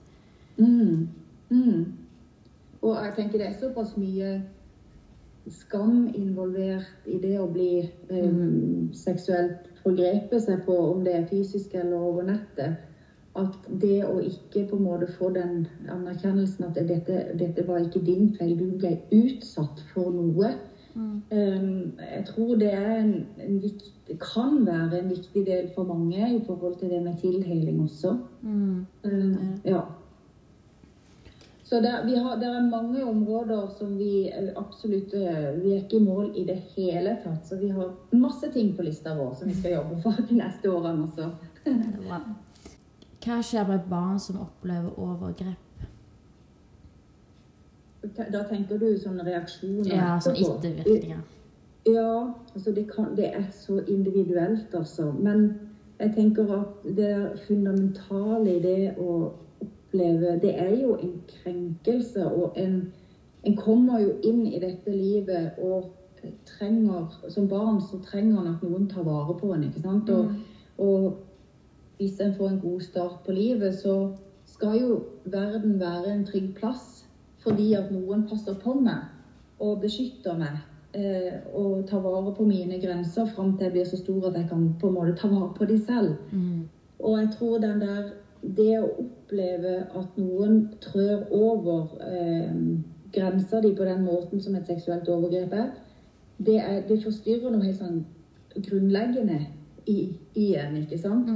Mm. 0.59 1.09
Mm. 1.51 1.85
Og 2.83 2.97
jeg 2.97 3.15
tenker 3.17 3.41
det 3.41 3.47
er 3.49 3.57
såpass 3.61 3.97
mye 3.97 4.35
skam 5.51 6.09
involvert 6.15 7.07
i 7.07 7.19
det 7.23 7.37
å 7.41 7.47
bli 7.51 7.87
um, 8.11 8.89
seksuelt 8.95 9.69
forgrepet 9.83 10.45
seg 10.45 10.63
på, 10.67 10.75
om 10.91 11.03
det 11.07 11.15
er 11.17 11.27
fysisk 11.29 11.75
eller 11.79 12.05
over 12.11 12.27
nettet. 12.29 12.85
At 13.39 13.69
det 13.69 14.03
å 14.07 14.17
ikke 14.25 14.65
på 14.67 14.79
en 14.79 14.87
måte 14.87 15.07
få 15.11 15.31
den 15.35 15.61
anerkjennelsen 15.89 16.67
at 16.67 16.81
dette, 16.89 17.21
dette 17.39 17.65
var 17.67 17.85
ikke 17.85 18.03
din 18.03 18.27
feil, 18.35 18.57
du 18.59 18.73
ble 18.81 18.97
utsatt 19.15 19.85
for 19.93 20.11
noe 20.15 20.55
Mm. 20.99 21.91
Jeg 21.99 22.25
tror 22.27 22.55
det 22.59 22.73
en, 22.73 23.13
en 23.39 23.63
viktig, 23.63 24.17
kan 24.21 24.67
være 24.67 24.99
en 24.99 25.11
viktig 25.11 25.45
del 25.47 25.69
for 25.75 25.87
mange 25.87 26.31
i 26.35 26.41
forhold 26.47 26.75
til 26.81 26.91
det 26.91 27.03
med 27.03 27.15
tilheling 27.21 27.81
også. 27.81 28.17
Mm. 28.43 28.85
ja. 29.65 29.83
Så 31.69 31.81
det, 31.81 32.01
vi 32.05 32.17
har, 32.17 32.37
det, 32.37 32.47
er 32.47 32.71
mange 32.71 33.05
områder 33.05 33.69
som 33.79 33.99
vi 33.99 34.29
eh, 34.29 34.49
absolutt 34.57 35.13
eh, 35.15 35.51
Vi 35.61 35.75
er 35.75 35.83
ikke 35.83 35.99
i 35.99 36.05
mål 36.05 36.31
i 36.41 36.45
det 36.49 36.57
hele 36.77 37.13
tatt. 37.25 37.45
Så 37.45 37.59
vi 37.61 37.69
har 37.69 37.91
masse 38.17 38.49
ting 38.53 38.71
på 38.77 38.87
lista 38.87 39.13
vår 39.15 39.35
som 39.37 39.51
vi 39.51 39.57
skal 39.59 39.75
jobbe 39.75 39.99
for 40.03 40.17
de 40.31 40.39
neste 40.39 40.71
årene 40.73 41.05
også. 41.11 41.29
Hva 43.25 43.41
skjer 43.45 43.67
med 43.69 43.85
barn 43.91 44.21
som 44.23 44.39
opplever 44.41 44.95
overgrep? 44.97 45.83
Da 48.17 48.45
tenker 48.49 48.79
du 48.81 48.95
sånne 48.97 49.27
reaksjoner? 49.27 49.91
Ja, 49.93 50.15
sånn 50.25 50.39
ettervirkninger. 50.39 51.21
Ja, 51.89 52.13
altså 52.55 52.73
det, 52.73 52.87
kan, 52.95 53.13
det, 53.17 53.29
er 53.35 53.45
så 53.53 53.83
individuelt, 53.85 54.73
altså. 54.75 55.11
Men 55.13 55.51
jeg 55.99 56.15
tenker 56.15 56.49
at 56.57 56.89
det 56.97 57.13
fundamentale 57.45 58.57
i 58.57 58.63
det 58.65 58.81
å 58.97 59.19
oppleve 59.89 60.41
Det 60.43 60.61
er 60.61 60.81
jo 60.83 60.97
en 60.97 61.23
krenkelse, 61.29 62.27
og 62.27 62.53
en, 62.57 62.93
en 63.43 63.57
kommer 63.57 64.01
jo 64.01 64.13
inn 64.23 64.47
i 64.47 64.59
dette 64.59 64.91
livet 64.91 65.53
og 65.59 65.95
trenger 66.47 67.07
Som 67.29 67.49
barn 67.49 67.81
så 67.81 67.99
trenger 68.03 68.41
en 68.41 68.55
at 68.55 68.63
noen 68.63 68.89
tar 68.89 69.03
vare 69.03 69.39
på 69.39 69.53
en, 69.55 69.65
ikke 69.65 69.81
sant? 69.83 70.11
Og, 70.11 70.25
mm. 70.25 70.39
og 70.79 71.19
hvis 71.99 72.21
en 72.21 72.35
får 72.35 72.49
en 72.49 72.61
god 72.61 72.81
start 72.81 73.21
på 73.27 73.33
livet, 73.33 73.75
så 73.75 74.13
skal 74.47 74.81
jo 74.81 75.03
verden 75.25 75.81
være 75.81 76.13
en 76.15 76.27
trygg 76.27 76.55
plass 76.55 77.05
fordi 77.43 77.73
at 77.75 77.91
noen 77.95 78.27
passer 78.29 78.55
på 78.59 78.75
meg 78.75 79.07
og 79.63 79.81
beskytter 79.81 80.37
meg. 80.39 80.59
eh, 80.95 81.35
å 81.55 81.83
ta 81.87 81.99
vare 82.01 82.33
på 82.35 82.45
mine 82.45 82.79
grenser 82.81 83.27
fram 83.27 83.57
til 83.57 83.69
jeg 83.69 83.73
blir 83.73 83.85
så 83.85 83.97
stor 83.97 84.31
at 84.31 84.39
jeg 84.39 84.49
kan 84.49 84.75
på 84.81 84.89
en 84.89 84.95
måte 84.95 85.15
ta 85.21 85.29
vare 85.29 85.53
på 85.55 85.65
de 85.69 85.79
selv. 85.79 86.17
Mm. 86.33 86.69
Og 86.99 87.19
jeg 87.19 87.29
tror 87.39 87.59
den 87.59 87.81
der 87.81 88.11
Det 88.43 88.79
å 88.79 88.87
oppleve 89.29 89.87
at 89.95 90.17
noen 90.17 90.69
trør 90.81 91.27
over 91.31 91.99
eh, 92.01 92.55
grensa 93.13 93.61
di 93.61 93.75
på 93.77 93.85
den 93.85 94.05
måten 94.05 94.41
som 94.41 94.55
et 94.55 94.67
seksuelt 94.67 95.09
overgrep 95.09 95.53
er, 95.53 95.69
det, 96.39 96.57
er, 96.57 96.81
det 96.89 97.03
forstyrrer 97.03 97.51
noe 97.51 97.65
helt 97.65 97.79
sånn 97.79 98.05
grunnleggende 98.65 99.41
i, 99.87 100.15
i 100.35 100.55
en, 100.57 100.77
ikke 100.77 100.99
sant? 100.99 101.29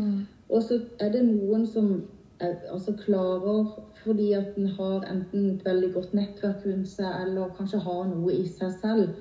Og 0.48 0.62
så 0.62 0.78
er 1.00 1.12
det 1.12 1.24
noen 1.26 1.66
som 1.66 1.92
er, 2.40 2.56
altså 2.70 2.94
klarer, 2.98 3.72
fordi 4.04 4.32
at 4.32 4.56
en 4.56 4.66
har 4.66 5.06
enten 5.10 5.50
et 5.50 5.64
veldig 5.64 5.92
godt 5.94 6.14
nettverk 6.14 6.66
rundt 6.66 6.88
seg, 6.88 7.08
eller 7.26 7.52
kanskje 7.56 7.82
har 7.82 8.06
noe 8.10 8.34
i 8.34 8.46
seg 8.46 8.72
selv, 8.80 9.12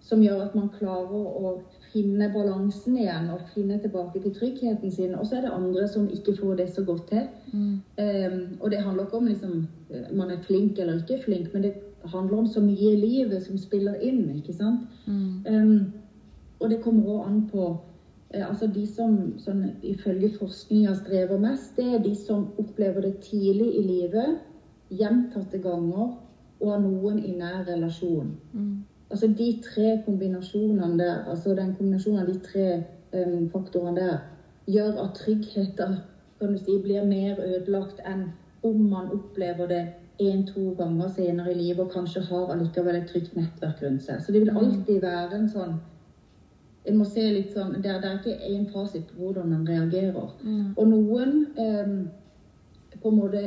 som 0.00 0.22
gjør 0.22 0.46
at 0.46 0.54
man 0.56 0.70
klarer 0.78 1.12
å 1.12 1.58
finne 1.92 2.28
balansen 2.34 2.96
igjen 2.98 3.30
og 3.32 3.46
finne 3.54 3.78
tilbake 3.82 4.20
til 4.22 4.34
tryggheten 4.34 4.92
sin. 4.92 5.14
Og 5.14 5.26
så 5.26 5.38
er 5.38 5.46
det 5.46 5.54
andre 5.54 5.88
som 5.88 6.08
ikke 6.12 6.36
får 6.40 6.54
det 6.60 6.68
så 6.74 6.84
godt 6.84 7.08
til. 7.08 7.26
Um, 7.98 8.40
og 8.60 8.70
det 8.70 8.82
handler 8.82 9.04
ikke 9.04 9.16
om 9.16 9.26
liksom, 9.26 9.66
man 10.12 10.30
er 10.30 10.42
flink 10.46 10.78
eller 10.78 11.00
ikke 11.00 11.22
flink, 11.24 11.54
men 11.54 11.62
det 11.62 11.74
handler 12.04 12.38
om 12.38 12.46
så 12.46 12.60
mye 12.60 12.92
i 12.92 13.00
livet 13.00 13.42
som 13.46 13.58
spiller 13.58 13.94
inn. 14.00 14.36
ikke 14.36 14.52
sant? 14.52 14.80
Um, 15.48 15.92
og 16.60 16.70
det 16.70 16.82
kommer 16.82 17.06
òg 17.14 17.26
an 17.26 17.42
på 17.52 17.64
uh, 18.34 18.44
altså 18.48 18.66
De 18.66 18.86
som 18.86 19.18
sånn, 19.38 19.64
ifølge 19.82 20.34
forskninga 20.38 20.94
strever 21.00 21.38
mest, 21.38 21.76
det 21.76 21.94
er 21.94 22.04
de 22.04 22.14
som 22.16 22.48
opplever 22.58 23.06
det 23.06 23.18
tidlig 23.24 23.74
i 23.78 23.82
livet, 23.86 24.38
gjentatte 24.88 25.58
ganger, 25.62 26.16
og 26.60 26.70
har 26.72 26.80
noen 26.82 27.18
i 27.22 27.36
nær 27.38 27.64
relasjon. 27.68 28.32
Altså 29.10 29.26
De 29.38 29.46
tre 29.64 30.02
kombinasjonene 30.06 30.98
der, 30.98 31.22
altså 31.30 31.54
den 31.56 31.74
kombinasjonen 31.78 32.20
av 32.20 32.26
de 32.26 32.38
tre 32.44 32.66
um, 33.14 33.48
faktorene 33.52 33.96
der, 34.00 34.18
gjør 34.68 34.98
at 35.04 35.14
tryggheten 35.16 35.94
kan 36.38 36.52
du 36.52 36.58
si, 36.60 36.74
blir 36.82 37.06
mer 37.08 37.40
ødelagt 37.40 38.02
enn 38.06 38.26
om 38.62 38.82
man 38.90 39.08
opplever 39.14 39.66
det 39.70 39.80
én-to 40.20 40.72
ganger 40.78 41.08
senere 41.14 41.52
i 41.52 41.54
livet 41.58 41.80
og 41.86 41.90
kanskje 41.92 42.20
har 42.28 42.50
allikevel 42.52 42.96
et 42.98 43.06
trygt 43.08 43.36
nettverk 43.38 43.80
rundt 43.82 44.02
seg. 44.04 44.20
Så 44.20 44.32
det 44.34 44.40
vil 44.44 44.50
alltid 44.56 45.00
være 45.02 45.38
en 45.38 45.48
sånn 45.48 45.76
en 46.88 46.96
må 46.96 47.04
se 47.04 47.20
litt 47.34 47.50
sånn, 47.52 47.74
Det, 47.82 47.90
er- 47.90 48.00
det 48.00 48.08
er 48.08 48.18
ikke 48.18 48.48
én 48.48 48.66
fasit 48.72 49.06
på 49.10 49.18
hvordan 49.22 49.52
en 49.52 49.66
reagerer. 49.68 50.30
Og 50.76 50.88
noen 50.88 51.34
um, 51.58 52.08
på 53.02 53.08
en 53.10 53.16
måte 53.18 53.42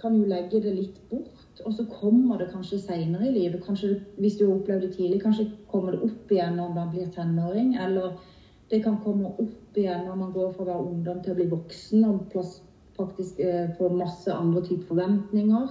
kan 0.00 0.14
jo 0.16 0.24
legge 0.24 0.60
det 0.64 0.72
litt 0.74 1.00
bort, 1.10 1.35
og 1.64 1.72
så 1.72 1.84
kommer 1.88 2.38
det 2.38 2.50
kanskje 2.52 2.78
seinere 2.78 3.28
i 3.28 3.32
livet. 3.32 3.64
Kanskje 3.64 4.00
Hvis 4.18 4.36
du 4.36 4.46
har 4.46 4.54
opplevd 4.54 4.82
det 4.82 4.90
tidlig, 4.96 5.20
kanskje 5.22 5.50
kommer 5.68 5.90
det 5.90 6.02
opp 6.02 6.30
igjen 6.30 6.56
når 6.56 6.72
man 6.74 6.90
blir 6.90 7.06
tenåring. 7.06 7.76
Eller 7.76 8.12
det 8.70 8.82
kan 8.82 8.96
komme 9.04 9.30
opp 9.38 9.76
igjen 9.76 10.04
når 10.04 10.14
man 10.14 10.32
går 10.32 10.52
fra 10.52 10.62
å 10.62 10.66
være 10.66 10.86
ungdom 10.90 11.22
til 11.22 11.32
å 11.32 11.38
bli 11.38 11.48
voksen 11.50 12.04
og 12.04 12.36
faktisk 12.96 13.40
eh, 13.40 13.70
få 13.78 13.88
masse 13.88 14.32
andre 14.32 14.62
typer 14.64 14.86
forventninger. 14.86 15.66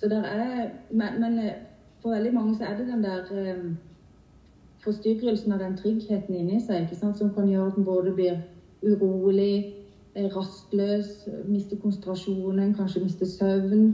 Så 0.00 0.08
der 0.08 0.24
er, 0.24 0.70
men, 0.90 1.20
men 1.20 1.38
eh, 1.38 1.54
for 2.02 2.10
veldig 2.10 2.32
mange 2.34 2.54
så 2.56 2.64
er 2.64 2.76
det 2.76 2.88
den 2.88 3.02
der 3.04 3.28
eh, 3.30 3.64
forstyrrelsen 4.84 5.52
av 5.52 5.58
den 5.62 5.76
tryggheten 5.78 6.34
inni 6.34 6.60
seg 6.60 6.82
ikke 6.84 6.98
sant? 6.98 7.18
som 7.18 7.30
kan 7.34 7.48
gjøre 7.48 7.70
at 7.70 7.78
en 7.78 7.86
både 7.86 8.14
blir 8.16 8.40
urolig, 8.82 9.74
eh, 10.14 10.26
rastløs, 10.36 11.28
mister 11.46 11.76
konsentrasjonen, 11.76 12.74
kanskje 12.74 13.04
mister 13.04 13.26
søvn. 13.26 13.92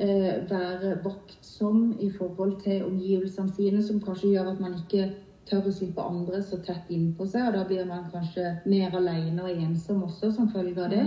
Eh, 0.00 0.50
være 0.50 0.94
vaktsom 1.04 1.98
i 2.00 2.08
forhold 2.10 2.54
til 2.62 2.84
omgivelsene 2.86 3.52
sine, 3.52 3.82
som 3.84 3.98
kanskje 4.00 4.30
gjør 4.32 4.54
at 4.54 4.60
man 4.62 4.78
ikke 4.78 5.10
tør 5.50 5.66
å 5.68 5.72
slippe 5.76 6.06
andre 6.06 6.40
så 6.46 6.56
tett 6.64 6.88
innpå 6.94 7.26
seg. 7.28 7.50
Og 7.50 7.58
da 7.58 7.64
blir 7.68 7.84
man 7.88 8.06
kanskje 8.12 8.46
mer 8.70 8.96
alene 8.96 9.44
og 9.44 9.60
ensom 9.66 10.06
også 10.06 10.30
som 10.32 10.48
følge 10.54 10.80
av 10.86 10.94
det. 10.94 11.04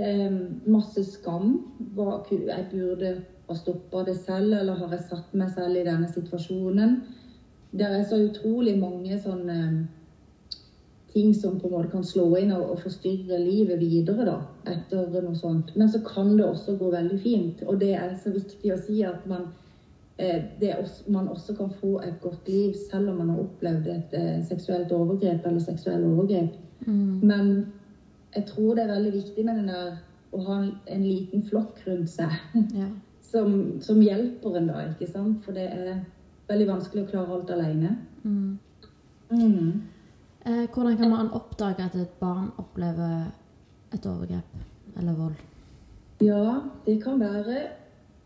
Eh, 0.00 0.32
masse 0.64 1.04
skam. 1.10 1.58
Hva, 1.92 2.22
jeg 2.32 2.68
burde 2.72 3.12
ha 3.50 3.58
stoppa 3.58 4.06
det 4.08 4.16
selv, 4.22 4.54
eller 4.62 4.80
har 4.80 4.96
jeg 4.96 5.08
satt 5.10 5.36
meg 5.36 5.52
selv 5.52 5.82
i 5.82 5.84
denne 5.84 6.08
situasjonen? 6.08 6.96
Det 7.76 7.84
er 7.84 8.06
så 8.08 8.22
utrolig 8.30 8.78
mange 8.80 9.20
sånne 9.20 9.58
ting 11.16 11.34
som 11.34 11.54
på 11.60 11.68
en 11.68 11.72
måte 11.72 11.88
kan 11.94 12.04
slå 12.04 12.26
inn 12.36 12.50
og, 12.52 12.74
og 12.74 12.80
forstyrre 12.82 13.38
livet 13.40 13.80
videre 13.80 14.26
da, 14.28 14.34
etter 14.68 15.14
noe 15.24 15.36
sånt. 15.38 15.70
Men 15.74 15.88
så 15.88 16.02
kan 16.04 16.34
det 16.36 16.44
også 16.44 16.74
gå 16.76 16.90
veldig 16.92 17.16
fint. 17.22 17.62
Og 17.64 17.80
det 17.80 17.94
er 17.96 18.12
så 18.20 18.34
viktig 18.34 18.74
å 18.74 18.76
si 18.82 18.98
at 19.08 19.24
man, 19.30 19.46
eh, 20.20 20.42
det 20.60 20.74
også, 20.76 21.06
man 21.16 21.30
også 21.32 21.56
kan 21.56 21.72
få 21.80 21.94
et 22.04 22.20
godt 22.20 22.50
liv 22.52 22.76
selv 22.90 23.14
om 23.14 23.22
man 23.22 23.32
har 23.32 23.40
opplevd 23.46 23.88
et 23.94 24.18
eh, 24.20 24.36
seksuelt 24.44 24.92
overgrep 24.92 25.48
eller 25.48 25.64
seksuell 25.64 26.04
overgrep. 26.04 26.60
Men 27.24 27.48
jeg 28.36 28.44
tror 28.52 28.76
det 28.76 28.84
er 28.84 28.92
veldig 28.92 29.14
viktig 29.16 29.46
med 29.48 29.62
den 29.62 29.72
der 29.72 29.96
å 30.36 30.44
ha 30.44 30.60
en, 30.60 30.70
en 30.92 31.08
liten 31.08 31.44
flokk 31.48 31.80
rundt 31.86 32.12
seg 32.12 32.36
Ja. 32.76 32.92
som, 33.32 33.80
som 33.82 34.04
hjelper 34.04 34.60
en 34.60 34.68
da, 34.68 34.84
ikke 34.92 35.08
sant? 35.10 35.40
For 35.44 35.56
det 35.56 35.66
er 35.72 35.98
veldig 36.50 36.68
vanskelig 36.68 37.06
å 37.06 37.10
klare 37.10 37.36
alt 37.36 37.50
alene. 37.56 37.96
Mm. 38.22 38.58
Mm. 39.32 39.95
Eh, 40.46 40.68
hvordan 40.74 40.96
kan 40.96 41.10
man 41.10 41.30
oppdage 41.30 41.82
at 41.84 41.94
et 41.94 42.08
barn 42.20 42.50
opplever 42.58 43.24
et 43.94 44.06
overgrep 44.06 44.56
eller 44.96 45.14
vold? 45.14 45.34
Ja, 46.20 46.54
det 46.86 47.02
kan 47.02 47.20
være 47.20 47.56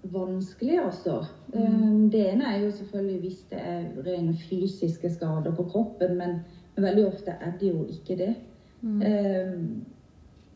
vanskelig, 0.02 0.84
altså. 0.84 1.24
Mm. 1.54 2.10
Det 2.10 2.32
ene 2.32 2.44
er 2.44 2.64
jo 2.64 2.70
selvfølgelig 2.70 3.20
hvis 3.20 3.46
det 3.50 3.58
er 3.60 3.84
rene 4.06 4.36
fysiske 4.50 5.10
skader 5.10 5.54
på 5.56 5.62
kroppen, 5.62 6.18
men, 6.18 6.30
veldig 6.76 7.06
ofte 7.06 7.30
er 7.30 7.52
det 7.60 7.68
jo 7.68 7.84
ikke 7.84 8.16
det. 8.16 8.34
Um, 8.82 9.84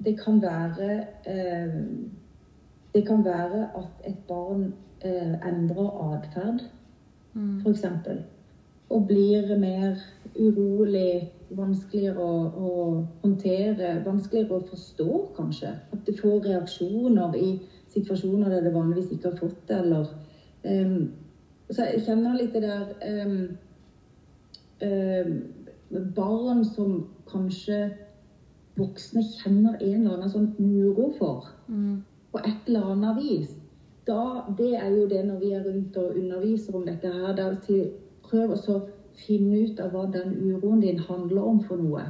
Det 0.05 0.21
kan 0.25 0.43
være 0.43 1.07
um, 1.69 2.11
Det 2.95 3.07
kan 3.07 3.25
være 3.25 3.69
at 3.77 4.11
et 4.11 4.19
barn 4.29 4.75
eh, 5.05 5.49
endrer 5.49 6.15
atferd, 6.15 6.61
f.eks. 7.35 7.85
Og 8.91 9.07
blir 9.07 9.59
mer 9.59 9.97
urolig, 10.39 11.31
vanskeligere 11.55 12.21
å, 12.21 12.37
å 12.59 12.71
håndtere, 13.23 13.97
vanskeligere 14.05 14.59
å 14.59 14.67
forstå, 14.69 15.09
kanskje. 15.37 15.75
At 15.95 16.07
du 16.07 16.13
får 16.19 16.49
reaksjoner 16.49 17.37
i 17.39 17.51
situasjoner 17.95 18.51
der 18.51 18.65
du 18.65 18.73
vanligvis 18.75 19.13
ikke 19.15 19.31
har 19.31 19.37
fått 19.39 19.61
det, 19.69 19.79
eller 19.79 20.09
um, 20.65 21.13
Så 21.71 21.87
jeg 21.89 22.03
kjenner 22.05 22.35
litt 22.37 22.53
det 22.53 22.65
der 22.65 22.91
um, 23.25 23.37
em, 24.85 25.37
Barn 26.15 26.65
som 26.67 26.99
kanskje 27.31 27.79
voksne 28.77 29.23
kjenner 29.23 29.79
en 29.79 30.01
eller 30.01 30.17
annen 30.17 30.33
sånn 30.33 30.51
uro 30.59 31.13
for 31.19 31.47
på 32.35 32.41
et 32.43 32.67
eller 32.67 32.91
annet 32.93 33.21
vis. 33.21 33.53
Da, 34.07 34.43
det 34.59 34.75
er 34.75 34.91
jo 34.91 35.07
det 35.09 35.23
når 35.29 35.39
vi 35.39 35.53
er 35.55 35.63
rundt 35.65 35.97
og 35.97 36.17
underviser 36.19 36.75
om 36.77 36.83
dette 36.85 37.13
her. 37.13 37.31
Da, 37.39 37.47
er 37.53 37.61
til, 37.63 37.85
prøv 38.27 38.53
å 38.53 38.59
så 38.59 38.81
finne 39.19 39.65
ut 39.65 39.81
av 39.81 39.95
hva 39.95 40.05
den 40.13 40.35
uroen 40.43 40.83
din 40.83 40.99
handler 40.99 41.43
om 41.43 41.63
for 41.65 41.81
noe. 41.81 42.05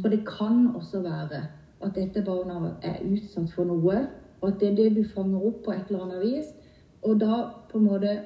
For 0.00 0.08
det 0.08 0.22
kan 0.28 0.70
også 0.76 1.02
være 1.04 1.42
at 1.84 1.94
dette 1.94 2.22
barnet 2.24 2.84
er 2.86 3.02
utsatt 3.04 3.50
for 3.52 3.68
noe, 3.68 4.06
og 4.40 4.48
at 4.48 4.60
det 4.60 4.70
er 4.70 4.78
det 4.78 4.94
du 4.96 5.02
fanger 5.14 5.44
opp 5.48 5.62
på 5.64 5.74
et 5.74 5.90
eller 5.90 6.06
annet 6.06 6.22
vis. 6.24 6.54
Og 7.02 7.20
da 7.20 7.42
på 7.70 7.78
en 7.78 7.88
måte 7.90 8.16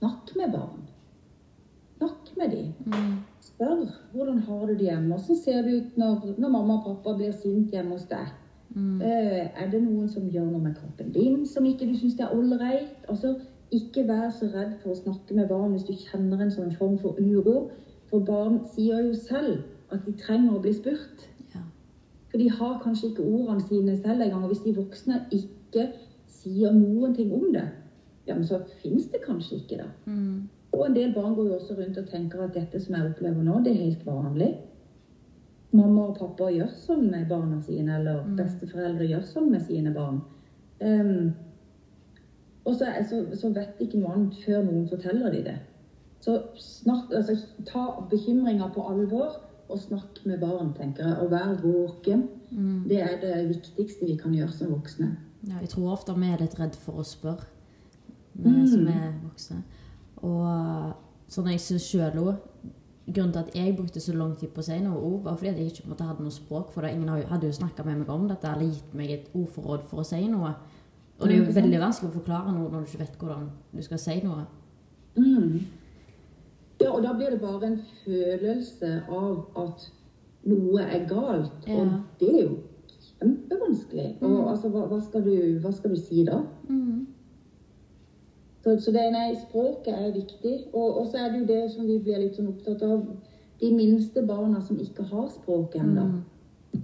Snakk 0.00 0.30
med 0.36 0.52
barn. 0.52 0.84
Snakk 1.98 2.28
med 2.36 2.50
dem. 2.50 2.68
Spør 3.44 3.82
hvordan 4.12 4.38
har 4.38 4.60
du 4.66 4.72
det 4.72 4.86
hjemme. 4.86 5.08
Hvordan 5.08 5.36
ser 5.36 5.62
det 5.62 5.74
ut 5.74 5.98
når, 6.00 6.22
når 6.38 6.48
mamma 6.48 6.78
og 6.78 6.86
pappa 6.86 7.16
blir 7.18 7.34
sint 7.36 7.74
hjemme 7.74 7.98
hos 7.98 8.06
deg? 8.08 8.30
Eh, 9.04 9.62
er 9.62 9.68
det 9.70 9.82
noen 9.82 10.08
som 10.08 10.30
gjør 10.32 10.46
noe 10.46 10.62
med 10.62 10.78
kroppen 10.78 11.12
din 11.12 11.42
som 11.46 11.66
ikke 11.68 11.90
du 11.90 11.96
syns 11.98 12.16
er 12.16 12.32
ålreit? 12.32 12.94
Altså, 13.12 13.34
ikke 13.72 14.06
vær 14.08 14.30
så 14.34 14.48
redd 14.50 14.76
for 14.82 14.92
å 14.92 14.98
snakke 14.98 15.34
med 15.36 15.48
barn 15.50 15.74
hvis 15.74 15.86
du 15.86 15.92
kjenner 15.94 16.42
en 16.42 16.54
sånn 16.54 16.72
form 16.78 16.96
for 17.02 17.18
uro. 17.20 17.70
For 18.10 18.24
barn 18.26 18.60
sier 18.74 19.04
jo 19.06 19.14
selv 19.14 19.62
at 19.94 20.06
de 20.06 20.14
trenger 20.18 20.56
å 20.56 20.62
bli 20.62 20.72
spurt. 20.74 21.26
For 22.30 22.38
de 22.38 22.46
har 22.50 22.80
kanskje 22.82 23.10
ikke 23.10 23.26
ordene 23.26 23.66
sine 23.66 23.96
selv 23.98 24.22
engang. 24.22 24.44
Og 24.46 24.52
hvis 24.52 24.64
de 24.64 24.76
voksne 24.76 25.20
ikke 25.34 25.88
sier 26.30 26.72
noen 26.74 27.14
ting 27.14 27.32
om 27.34 27.48
det, 27.54 27.66
ja, 28.26 28.34
men 28.36 28.44
så 28.46 28.60
fins 28.82 29.08
det 29.10 29.22
kanskje 29.24 29.58
ikke, 29.58 29.80
da. 29.82 29.88
Og 30.72 30.84
en 30.86 30.94
del 30.94 31.14
barn 31.14 31.34
går 31.34 31.48
jo 31.48 31.56
også 31.58 31.74
rundt 31.74 31.98
og 31.98 32.06
tenker 32.06 32.44
at 32.44 32.54
dette 32.54 32.78
som 32.80 32.94
jeg 32.94 33.08
opplever 33.10 33.42
nå, 33.42 33.56
det 33.64 33.72
er 33.72 33.82
helt 33.88 34.04
vanlig. 34.06 34.52
Mamma 35.74 36.08
og 36.10 36.18
pappa 36.18 36.50
gjør 36.50 36.70
sånn 36.70 37.08
med 37.10 37.28
barna 37.30 37.58
sine, 37.62 37.98
eller 37.98 38.22
besteforeldre 38.38 39.06
gjør 39.10 39.26
sånn 39.26 39.50
med 39.50 39.62
sine 39.66 39.90
barn. 39.94 40.20
Ehm, 40.80 41.32
og 42.64 42.74
så, 42.76 42.86
så, 43.08 43.20
så 43.40 43.48
vet 43.56 43.80
ikke 43.80 44.00
noe 44.00 44.12
annet 44.14 44.40
før 44.44 44.64
noen 44.66 44.88
forteller 44.88 45.32
de 45.32 45.44
det. 45.44 45.58
Så 46.20 46.34
snart, 46.60 47.12
altså, 47.16 47.36
ta 47.66 47.86
bekymringa 48.10 48.68
på 48.74 48.84
alvor, 48.90 49.38
og 49.70 49.78
snakk 49.78 50.18
med 50.26 50.40
barn, 50.42 50.72
tenker 50.74 51.06
jeg. 51.06 51.16
Og 51.22 51.30
vær 51.30 51.54
våken. 51.62 52.28
Det 52.88 52.98
er 53.00 53.20
det 53.22 53.48
viktigste 53.48 54.06
vi 54.06 54.16
kan 54.18 54.34
gjøre 54.34 54.52
som 54.52 54.72
voksne. 54.74 55.12
Ja, 55.48 55.60
jeg 55.60 55.68
tror 55.72 55.92
ofte 55.92 56.12
vi 56.18 56.26
er 56.28 56.42
litt 56.42 56.58
redd 56.60 56.74
for 56.76 57.00
å 57.00 57.04
spørre, 57.06 57.46
vi 58.34 58.50
Mm. 58.50 58.66
som 58.66 58.88
er 58.88 59.12
voksne. 59.22 59.62
Og 60.22 60.92
sånn 61.28 61.50
jeg 61.50 61.60
syns 61.60 61.86
sjøl 61.88 62.18
òg 62.18 62.36
Grunnen 63.14 63.32
til 63.32 63.38
at 63.40 63.54
jeg 63.54 63.76
brukte 63.76 64.00
så 64.00 64.12
lang 64.14 64.36
tid 64.38 64.48
på 64.54 64.60
å 64.60 64.62
si 64.62 64.76
noe 64.78 64.98
ord, 64.98 65.22
var 65.24 65.36
fordi 65.36 65.48
at 65.50 65.56
jeg 65.58 65.66
ikke 65.72 65.88
måte 65.88 66.04
hadde 66.06 66.22
noe 66.22 66.30
språk 66.30 66.70
for 66.72 66.82
det. 66.82 66.92
Ingen 66.94 67.08
hadde 67.08 67.46
jo 67.46 67.52
snakka 67.52 67.84
med 67.84 67.98
meg 67.98 68.08
om 68.08 68.28
dette 68.28 68.46
eller 68.46 68.68
gitt 68.70 68.94
meg 68.94 69.10
et 69.10 69.30
ordforråd 69.34 69.82
for 69.82 70.00
å 70.00 70.04
si 70.06 70.20
noe. 70.28 70.54
Og 71.20 71.28
det 71.28 71.36
er 71.36 71.44
jo 71.44 71.52
veldig 71.52 71.80
vanskelig 71.82 72.10
å 72.10 72.16
forklare 72.16 72.52
noe 72.54 72.70
når 72.70 72.80
du 72.80 72.86
ikke 72.90 73.02
vet 73.04 73.16
hvordan 73.20 73.46
du 73.76 73.82
skal 73.84 73.98
si 74.00 74.16
noe. 74.24 74.46
Mm. 75.16 75.60
Ja, 76.80 76.90
og 76.94 77.02
da 77.04 77.12
blir 77.12 77.30
det 77.34 77.40
bare 77.42 77.66
en 77.66 77.78
følelse 78.04 78.92
av 79.12 79.60
at 79.60 79.86
noe 80.48 80.80
er 80.86 81.04
galt. 81.10 81.66
Ja. 81.68 81.82
Og 81.82 82.20
det 82.20 82.30
er 82.34 82.42
jo 82.46 82.58
kjempevanskelig. 83.20 84.16
Og 84.22 84.30
Mm. 84.30 84.48
altså, 84.48 84.68
hva, 84.68 84.86
hva, 84.88 85.00
skal 85.00 85.24
du, 85.24 85.58
hva 85.60 85.72
skal 85.72 85.90
du 85.90 85.96
si 86.00 86.24
da? 86.24 86.40
Mm. 86.68 87.06
Så, 88.64 88.78
så 88.80 88.92
det, 88.92 89.06
nei, 89.12 89.34
språket 89.40 89.92
er 89.94 90.12
viktig. 90.12 90.56
Og, 90.72 90.98
og 91.00 91.06
så 91.06 91.18
er 91.18 91.30
det 91.32 91.40
jo 91.40 91.46
det 91.46 91.70
som 91.74 91.86
vi 91.86 91.98
blir 91.98 92.18
litt 92.20 92.36
sånn 92.36 92.48
opptatt 92.54 92.82
av. 92.82 93.04
De 93.60 93.70
minste 93.76 94.22
barna 94.24 94.60
som 94.64 94.78
ikke 94.80 95.04
har 95.10 95.28
språk 95.28 95.74
ennå, 95.76 96.06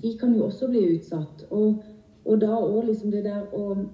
de 0.02 0.10
kan 0.20 0.34
jo 0.36 0.44
også 0.44 0.68
bli 0.68 0.82
utsatt. 0.96 1.46
Og, 1.50 1.82
og 2.24 2.40
da 2.40 2.52
òg 2.52 2.90
liksom 2.90 3.10
det 3.10 3.24
der 3.24 3.46
å 3.56 3.86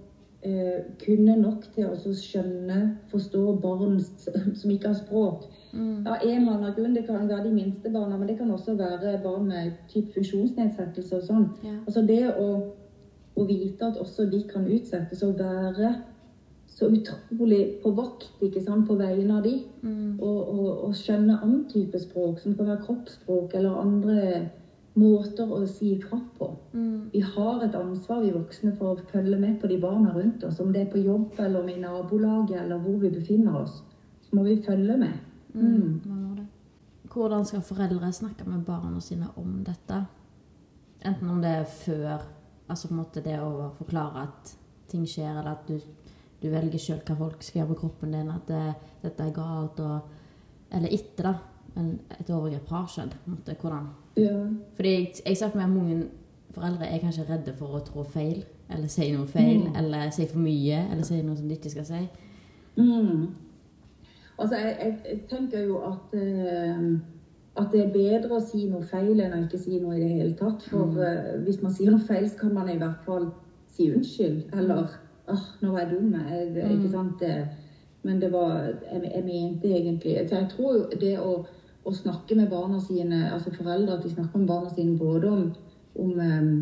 kunne 0.43 1.37
nok 1.39 1.69
til 1.75 1.87
å 1.87 2.13
skjønne, 2.19 2.79
forstå 3.13 3.43
barn 3.63 3.99
som 4.03 4.73
ikke 4.75 4.91
har 4.91 4.99
språk. 4.99 5.45
Av 5.73 6.17
en 6.19 6.41
eller 6.41 6.57
annen 6.57 6.75
grunn. 6.75 6.95
Det 6.97 7.05
kan 7.07 7.29
være 7.29 7.47
de 7.47 7.53
minste 7.55 7.91
barna, 7.95 8.19
men 8.19 8.29
det 8.29 8.37
kan 8.41 8.51
også 8.51 8.75
være 8.79 9.17
barn 9.23 9.47
med 9.47 9.77
typ 9.93 10.11
funksjonsnedsettelse 10.15 11.21
og 11.21 11.27
sånn. 11.29 11.47
Ja. 11.63 11.79
Altså 11.87 12.03
det 12.07 12.25
å, 12.35 12.49
å 13.39 13.45
vite 13.49 13.93
at 13.93 14.01
også 14.03 14.27
de 14.31 14.43
kan 14.51 14.67
utsettes, 14.67 15.23
og 15.23 15.39
være 15.39 15.95
så 16.73 16.89
utrolig 16.89 17.63
på 17.83 17.93
vakt 17.95 18.43
ikke 18.43 18.63
sant, 18.65 18.87
på 18.89 18.97
vegne 18.99 19.39
av 19.39 19.47
de, 19.47 19.59
og, 20.19 20.39
og, 20.41 20.69
og 20.89 20.97
skjønne 20.97 21.39
annen 21.39 21.67
type 21.71 22.01
språk, 22.01 22.41
som 22.41 22.57
kan 22.57 22.67
være 22.71 22.83
kroppsspråk 22.87 23.55
eller 23.59 23.81
andre 23.83 24.17
måter 24.99 25.49
å 25.49 25.63
si 25.67 25.95
ifra 25.97 26.19
på. 26.39 26.49
Vi 27.13 27.21
har 27.21 27.65
et 27.65 27.75
ansvar, 27.77 28.21
vi 28.25 28.33
voksne, 28.35 28.75
for 28.77 28.93
å 28.93 29.11
følge 29.13 29.39
med 29.41 29.59
på 29.61 29.71
de 29.71 29.79
barna 29.81 30.13
rundt 30.15 30.45
oss. 30.45 30.61
Om 30.61 30.73
det 30.73 30.87
er 30.87 30.91
på 30.93 31.01
jobb 31.01 31.39
eller 31.41 31.69
i 31.69 31.79
nabolaget 31.81 32.61
eller 32.61 32.81
hvor 32.83 32.99
vi 33.01 33.13
befinner 33.13 33.63
oss, 33.63 33.83
så 34.23 34.37
må 34.37 34.45
vi 34.49 34.59
følge 34.65 34.97
med. 35.01 35.15
Mm. 35.55 36.01
Man. 36.05 36.49
Hvordan 37.13 37.45
skal 37.45 37.65
foreldre 37.65 38.13
snakke 38.13 38.49
med 38.49 38.65
barna 38.65 39.01
sine 39.01 39.29
om 39.37 39.61
dette? 39.65 40.05
Enten 41.05 41.31
om 41.31 41.41
det 41.43 41.51
er 41.51 41.65
før, 41.65 42.23
altså 42.69 42.89
på 42.89 42.95
en 42.95 43.01
måte 43.03 43.25
det 43.25 43.39
å 43.43 43.73
forklare 43.77 44.23
at 44.23 44.53
ting 44.89 45.05
skjer, 45.09 45.33
eller 45.35 45.51
at 45.53 45.69
du, 45.69 45.81
du 46.41 46.49
velger 46.53 46.81
sjøl 46.81 47.03
hva 47.05 47.17
folk 47.19 47.43
skal 47.45 47.63
gjøre 47.63 47.73
med 47.73 47.81
kroppen 47.81 48.15
din, 48.17 48.31
at 48.33 48.49
det, 48.49 48.63
dette 49.03 49.27
er 49.27 49.35
galt, 49.37 49.81
og, 49.83 50.21
eller 50.73 50.95
etter 50.95 51.29
da, 51.29 51.35
en, 51.77 52.01
et 52.21 52.31
overgrep 52.31 52.69
har 52.69 52.87
skjedd. 52.89 53.15
måte, 53.27 53.55
hvordan? 53.61 53.87
Ja. 54.17 54.47
Fordi 54.77 54.89
jeg, 54.95 55.13
jeg 55.27 55.37
ser 55.37 55.49
for 55.51 55.59
meg 55.59 55.69
at 55.71 55.77
mange 55.77 56.03
foreldre 56.53 56.87
er 56.87 56.99
kanskje 57.01 57.25
redde 57.31 57.55
for 57.57 57.79
å 57.79 57.85
trå 57.85 58.05
feil, 58.05 58.43
eller 58.71 58.89
si 58.89 59.11
noe 59.13 59.27
feil, 59.27 59.63
Mm. 59.69 59.77
eller 59.77 60.11
si 60.11 60.27
for 60.27 60.39
mye, 60.39 60.83
eller 60.93 61.03
si 61.05 61.23
noe 61.23 61.37
som 61.37 61.49
de 61.49 61.55
ikke 61.57 61.71
skal 61.71 61.85
si. 61.85 62.03
Mm. 62.77 63.27
Altså, 64.39 64.57
jeg, 64.57 64.77
jeg, 64.81 64.99
jeg 65.09 65.21
tenker 65.31 65.61
jo 65.67 65.79
at, 65.87 66.15
eh, 66.19 66.99
at 67.57 67.69
det 67.73 67.81
er 67.85 67.93
bedre 67.95 68.37
å 68.39 68.45
si 68.45 68.65
noe 68.71 68.83
feil 68.89 69.21
enn 69.21 69.35
å 69.37 69.43
ikke 69.45 69.61
si 69.61 69.79
noe 69.81 69.97
i 69.97 70.01
det 70.03 70.11
hele 70.17 70.35
tatt. 70.39 70.65
For 70.71 70.97
eh, 71.05 71.35
hvis 71.47 71.61
man 71.63 71.73
sier 71.77 71.93
noe 71.93 72.05
feil, 72.09 72.29
så 72.33 72.39
kan 72.41 72.55
man 72.57 72.71
i 72.73 72.79
hvert 72.81 73.05
fall 73.07 73.29
si 73.73 73.91
unnskyld. 73.93 74.55
Eller 74.57 74.89
åh, 75.33 75.45
nå 75.63 75.73
var 75.73 75.85
jeg 75.85 75.93
dum. 75.95 76.15
Jeg, 76.31 76.49
ikke 76.79 76.93
sant? 76.93 77.21
Det, 77.21 77.35
men 78.03 78.21
det 78.21 78.33
var 78.33 78.57
jeg, 78.91 79.25
mente 79.25 79.69
egentlig 79.71 80.17
jeg 80.17 80.49
tror 80.57 80.79
jo 80.79 80.87
det 81.01 81.13
å, 81.23 81.37
å 81.85 81.93
snakke 81.95 82.37
med 82.39 82.51
barna 82.51 82.81
sine, 82.81 83.25
altså 83.33 83.53
foreldre, 83.57 83.99
at 83.99 84.07
de 84.07 84.13
snakker 84.13 84.39
med 84.39 84.51
barna 84.51 84.71
sine 84.75 84.99
både 84.99 85.31
om, 85.31 85.45
om 85.99 86.21
eh, 86.23 86.53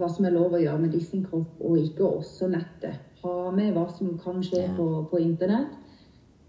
hva 0.00 0.08
som 0.08 0.26
er 0.26 0.36
lov 0.36 0.56
å 0.56 0.62
gjøre 0.62 0.86
med 0.86 0.96
sin 1.02 1.26
kropp, 1.26 1.60
og 1.60 1.78
ikke 1.82 2.06
også 2.06 2.48
nettet. 2.52 3.00
Ha 3.20 3.50
med 3.52 3.74
hva 3.76 3.86
som 3.92 4.16
kan 4.22 4.40
skje 4.44 4.64
på, 4.78 4.88
på 5.10 5.20
internett. 5.20 5.76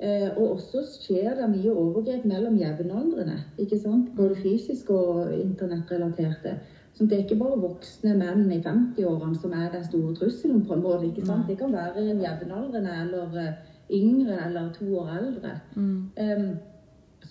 Eh, 0.01 0.29
og 0.33 0.55
også 0.55 0.81
skjer 0.89 1.35
det 1.37 1.49
mye 1.51 1.73
overgrep 1.77 2.23
mellom 2.25 2.55
jevnaldrende. 2.57 3.41
ikke 3.61 3.77
sant? 3.77 4.13
Både 4.17 4.39
fysisk 4.39 4.89
og 4.95 5.33
internettrelaterte. 5.35 6.55
Så 6.93 7.05
det 7.05 7.17
er 7.17 7.21
ikke 7.25 7.37
bare 7.39 7.59
voksne 7.61 8.15
menn 8.17 8.47
i 8.51 8.57
50-årene 8.63 9.37
som 9.39 9.53
er 9.53 9.69
den 9.75 9.85
store 9.85 10.15
trusselen. 10.17 10.65
på 10.65 10.73
en 10.73 10.81
måte, 10.81 11.05
ikke 11.05 11.25
sant? 11.25 11.47
Det 11.47 11.57
kan 11.59 11.73
være 11.73 12.01
en 12.01 12.23
jevnaldrende 12.23 12.97
eller 13.03 13.37
eh, 13.43 13.53
yngre 13.93 14.39
eller 14.47 14.73
to 14.73 14.89
år 15.03 15.13
eldre. 15.19 15.53
Em, 16.17 16.49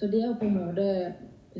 så 0.00 0.08
det 0.08 0.22
å 0.24 0.36
på 0.40 0.48
en 0.48 0.56
måte 0.56 0.84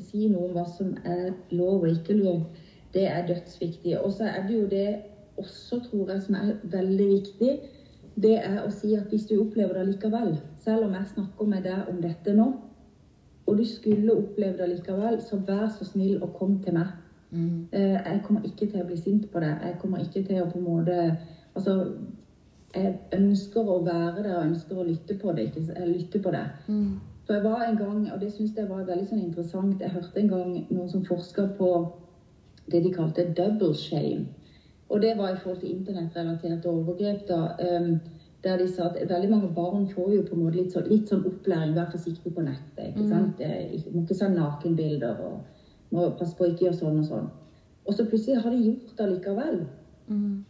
si 0.01 0.29
noe 0.31 0.49
om 0.49 0.55
hva 0.57 0.65
som 0.65 0.95
er 1.05 1.35
lov 1.53 1.83
og 1.83 1.91
ikke 1.91 2.17
lov, 2.17 2.47
det 2.95 3.05
er 3.11 3.27
dødsviktig. 3.29 3.99
Og 4.01 4.15
så 4.17 4.31
er 4.31 4.47
det 4.49 4.57
jo 4.57 4.69
det 4.71 4.87
også, 5.41 5.83
tror 5.91 6.15
jeg, 6.15 6.23
som 6.23 6.39
er 6.39 6.55
veldig 6.73 7.09
viktig. 7.11 7.51
Det 8.21 8.37
er 8.39 8.63
å 8.65 8.71
si 8.75 8.95
at 8.97 9.13
hvis 9.13 9.29
du 9.29 9.37
opplever 9.43 9.77
det 9.77 9.91
likevel, 9.91 10.33
selv 10.65 10.89
om 10.89 10.97
jeg 10.97 11.13
snakker 11.13 11.51
med 11.53 11.69
deg 11.69 11.91
om 11.93 12.01
dette 12.03 12.35
nå, 12.37 12.49
og 13.47 13.59
du 13.59 13.65
skulle 13.67 14.15
oppleve 14.15 14.57
det 14.57 14.71
likevel, 14.73 15.21
så 15.21 15.41
vær 15.47 15.69
så 15.75 15.85
snill 15.85 16.23
og 16.23 16.33
kom 16.39 16.57
til 16.65 16.79
meg. 16.79 16.97
Mm. 17.31 17.69
Jeg 17.73 18.23
kommer 18.25 18.47
ikke 18.47 18.71
til 18.71 18.81
å 18.81 18.87
bli 18.89 18.97
sint 18.99 19.29
på 19.33 19.43
det. 19.43 19.53
Jeg 19.67 19.77
kommer 19.83 20.03
ikke 20.03 20.25
til 20.27 20.41
å 20.43 20.49
på 20.51 20.59
en 20.59 20.67
måte 20.67 20.97
Altså, 21.51 21.73
jeg 22.71 22.93
ønsker 23.17 23.67
å 23.67 23.81
være 23.83 24.23
der 24.23 24.37
og 24.37 24.45
ønsker 24.53 24.79
å 24.79 24.85
lytte 24.87 25.17
på 25.19 25.33
det. 25.35 25.49
Ikke, 25.49 25.65
Jeg 25.75 25.89
lytter 25.89 26.23
på 26.23 26.31
det. 26.31 26.45
For 27.31 27.35
jeg 27.35 27.45
var 27.45 27.61
en 27.63 27.77
gang, 27.79 27.99
og 28.13 28.21
det 28.21 28.33
syns 28.35 28.57
jeg 28.59 28.67
var 28.67 28.89
veldig 28.89 29.05
sånn 29.07 29.21
interessant, 29.23 29.79
jeg 29.79 29.93
hørte 29.95 30.19
en 30.19 30.31
gang 30.33 30.49
noen 30.67 30.89
som 30.91 31.05
forska 31.07 31.45
på 31.55 31.69
det 32.73 32.81
de 32.83 32.91
kalte 32.91 33.23
double 33.39 33.71
shame. 33.79 34.25
Og 34.91 34.99
det 35.05 35.13
var 35.15 35.31
i 35.31 35.37
forhold 35.39 35.61
til 35.61 35.71
internettrelaterte 35.77 36.67
overgrep. 36.67 37.29
da, 37.29 37.55
em, 37.59 38.01
Der 38.43 38.57
de 38.57 38.67
sa 38.67 38.87
at 38.87 39.09
veldig 39.09 39.31
mange 39.31 39.55
barn 39.55 39.87
får 39.87 40.15
jo 40.15 40.23
på 40.23 40.35
en 40.35 40.43
måte 40.43 40.57
litt 40.57 40.73
sånn, 40.73 40.89
litt 40.89 41.09
sånn 41.09 41.23
opplæring. 41.25 41.75
Vær 41.75 41.91
forsiktig 41.93 42.35
på 42.35 42.43
nettet. 42.43 42.89
ikke 42.89 43.09
sant? 43.09 43.39
Mm. 43.39 43.95
Må 43.95 44.01
ikke 44.03 44.17
se 44.17 44.29
nakenbilder. 44.29 45.21
og 45.21 45.41
må 45.93 46.11
passe 46.19 46.37
på 46.37 46.47
ikke 46.47 46.65
gjøre 46.65 46.79
sånn 46.79 46.99
og 46.99 47.05
sånn. 47.05 47.29
Og 47.87 47.95
så 47.95 48.05
plutselig 48.05 48.43
har 48.43 48.51
de 48.51 48.57
gjort 48.57 48.97
det 48.97 49.09
likevel. 49.09 49.67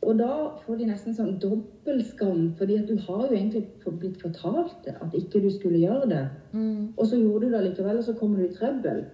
Og 0.02 0.18
da 0.18 0.34
får 0.64 0.78
de 0.80 0.86
nesten 0.88 1.14
sånn 1.16 1.34
dobbeltskam, 1.42 2.46
fordi 2.58 2.78
at 2.80 2.88
du 2.88 2.96
har 3.06 3.26
jo 3.26 3.36
egentlig 3.36 3.66
blitt 4.00 4.20
fortalt 4.22 4.86
at 4.88 5.16
ikke 5.16 5.42
du 5.44 5.50
skulle 5.52 5.82
gjøre 5.82 6.08
det. 6.08 6.22
Og 6.96 7.06
så 7.06 7.18
gjorde 7.20 7.46
du 7.46 7.56
det 7.56 7.64
likevel, 7.66 7.98
og 8.00 8.06
så 8.06 8.14
kommer 8.16 8.40
du 8.40 8.46
i 8.46 8.54
trøbbel. 8.54 9.04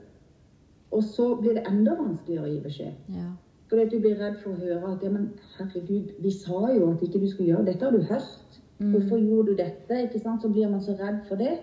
Og 0.94 1.02
så 1.02 1.32
blir 1.40 1.58
det 1.58 1.66
enda 1.66 1.96
vanskeligere 1.98 2.46
å 2.46 2.52
gi 2.52 2.60
beskjed. 2.62 2.92
Ja. 3.16 3.30
Fordi 3.68 3.82
at 3.82 3.92
du 3.92 3.98
blir 3.98 4.20
redd 4.20 4.36
for 4.42 4.54
å 4.54 4.60
høre 4.60 4.92
at 4.92 5.02
ja, 5.02 5.10
men 5.10 5.32
herregud, 5.56 6.12
vi 6.22 6.30
sa 6.30 6.68
jo 6.70 6.92
at 6.92 7.02
ikke 7.02 7.20
du 7.24 7.26
skulle 7.30 7.48
gjøre 7.50 7.66
dette. 7.66 7.84
har 7.84 7.96
du 7.96 8.06
hørt. 8.06 8.60
Hvorfor 8.78 9.18
gjorde 9.18 9.50
du 9.50 9.56
dette? 9.56 10.02
ikke 10.04 10.20
sant? 10.20 10.42
Så 10.42 10.52
blir 10.52 10.68
man 10.68 10.84
så 10.84 10.94
redd 11.00 11.24
for 11.28 11.40
det. 11.40 11.56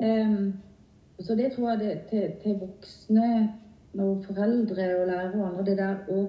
Um, 0.00 0.54
så 1.20 1.34
det 1.34 1.52
tror 1.52 1.70
jeg 1.70 1.78
det 1.80 1.92
til, 2.10 2.30
til 2.42 2.56
voksne, 2.62 3.28
når 3.94 4.22
foreldre 4.22 4.86
og 5.00 5.06
lærere 5.06 5.40
og 5.40 5.48
andre, 5.48 5.64
det 5.66 5.76
der 5.78 6.00
å 6.10 6.24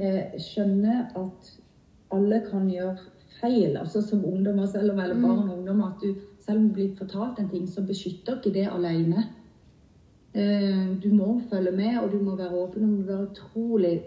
eh, 0.00 0.38
skjønne 0.40 0.94
at 1.16 1.50
alle 2.12 2.40
kan 2.50 2.68
gjøre 2.70 2.96
feil, 3.40 3.76
altså 3.76 4.02
som 4.02 4.24
ungdommer, 4.24 4.66
selv 4.66 4.92
om 4.92 4.98
eller 4.98 5.20
barn 5.22 5.48
og 5.48 5.58
ungdom, 5.58 5.80
at 5.86 6.02
du 6.02 6.14
selv 6.40 6.58
om 6.58 6.68
du 6.68 6.74
blir 6.74 6.96
fortalt 6.98 7.38
en 7.38 7.48
ting, 7.48 7.68
så 7.68 7.82
beskytter 7.86 8.38
ikke 8.40 8.52
det 8.54 8.66
alene. 8.72 9.24
Eh, 10.34 10.96
Du 11.02 11.08
må 11.14 11.40
følge 11.50 11.70
med, 11.70 11.98
og 11.98 12.12
du 12.12 12.18
må 12.18 12.36
være 12.36 12.54
åpen. 12.54 12.82
og 12.84 12.90
Du 12.90 12.96
må 12.96 13.02
være 13.06 13.28
utrolig 13.30 14.00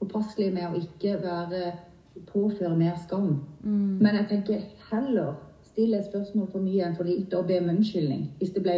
påpasselig 0.00 0.52
med 0.52 0.62
å 0.68 0.80
ikke 0.80 1.22
være 1.22 1.72
påføre 2.26 2.76
mer 2.76 2.94
skam. 3.06 3.40
Men 4.00 4.14
jeg 4.14 4.26
tenker 4.28 4.60
heller 4.90 5.34
stille 5.62 5.98
et 5.98 6.04
spørsmål 6.06 6.48
for 6.52 6.60
mye 6.62 6.84
enn 6.86 6.94
for 6.94 7.04
lite 7.04 7.34
og 7.38 7.46
be 7.46 7.58
om 7.58 7.68
unnskyldning 7.68 8.28
hvis 8.38 8.50
det 8.54 8.62
ble 8.62 8.74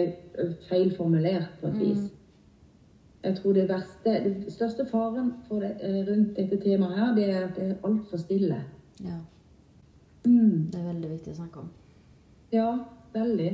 feil 0.68 0.90
formulert 0.96 1.50
på 1.60 1.66
et 1.66 1.74
vis. 1.80 2.10
Jeg 3.26 3.36
tror 3.36 3.56
det 3.56 3.68
verste, 3.68 4.12
det 4.24 4.52
største 4.54 4.84
faren 4.86 5.32
for 5.48 5.64
det, 5.64 5.72
eh, 5.82 6.02
rundt 6.06 6.36
dette 6.36 6.60
temaet 6.62 6.98
her, 6.98 7.14
det 7.16 7.24
er 7.30 7.40
at 7.48 7.56
det 7.56 7.70
er 7.70 7.80
altfor 7.84 8.22
stille. 8.22 8.60
ja. 9.04 9.18
Mm. 10.26 10.70
Det 10.72 10.80
er 10.80 10.86
veldig 10.86 11.10
viktig 11.10 11.32
å 11.32 11.36
snakke 11.36 11.60
om. 11.62 11.66
Ja, 12.52 12.70
veldig. 13.14 13.50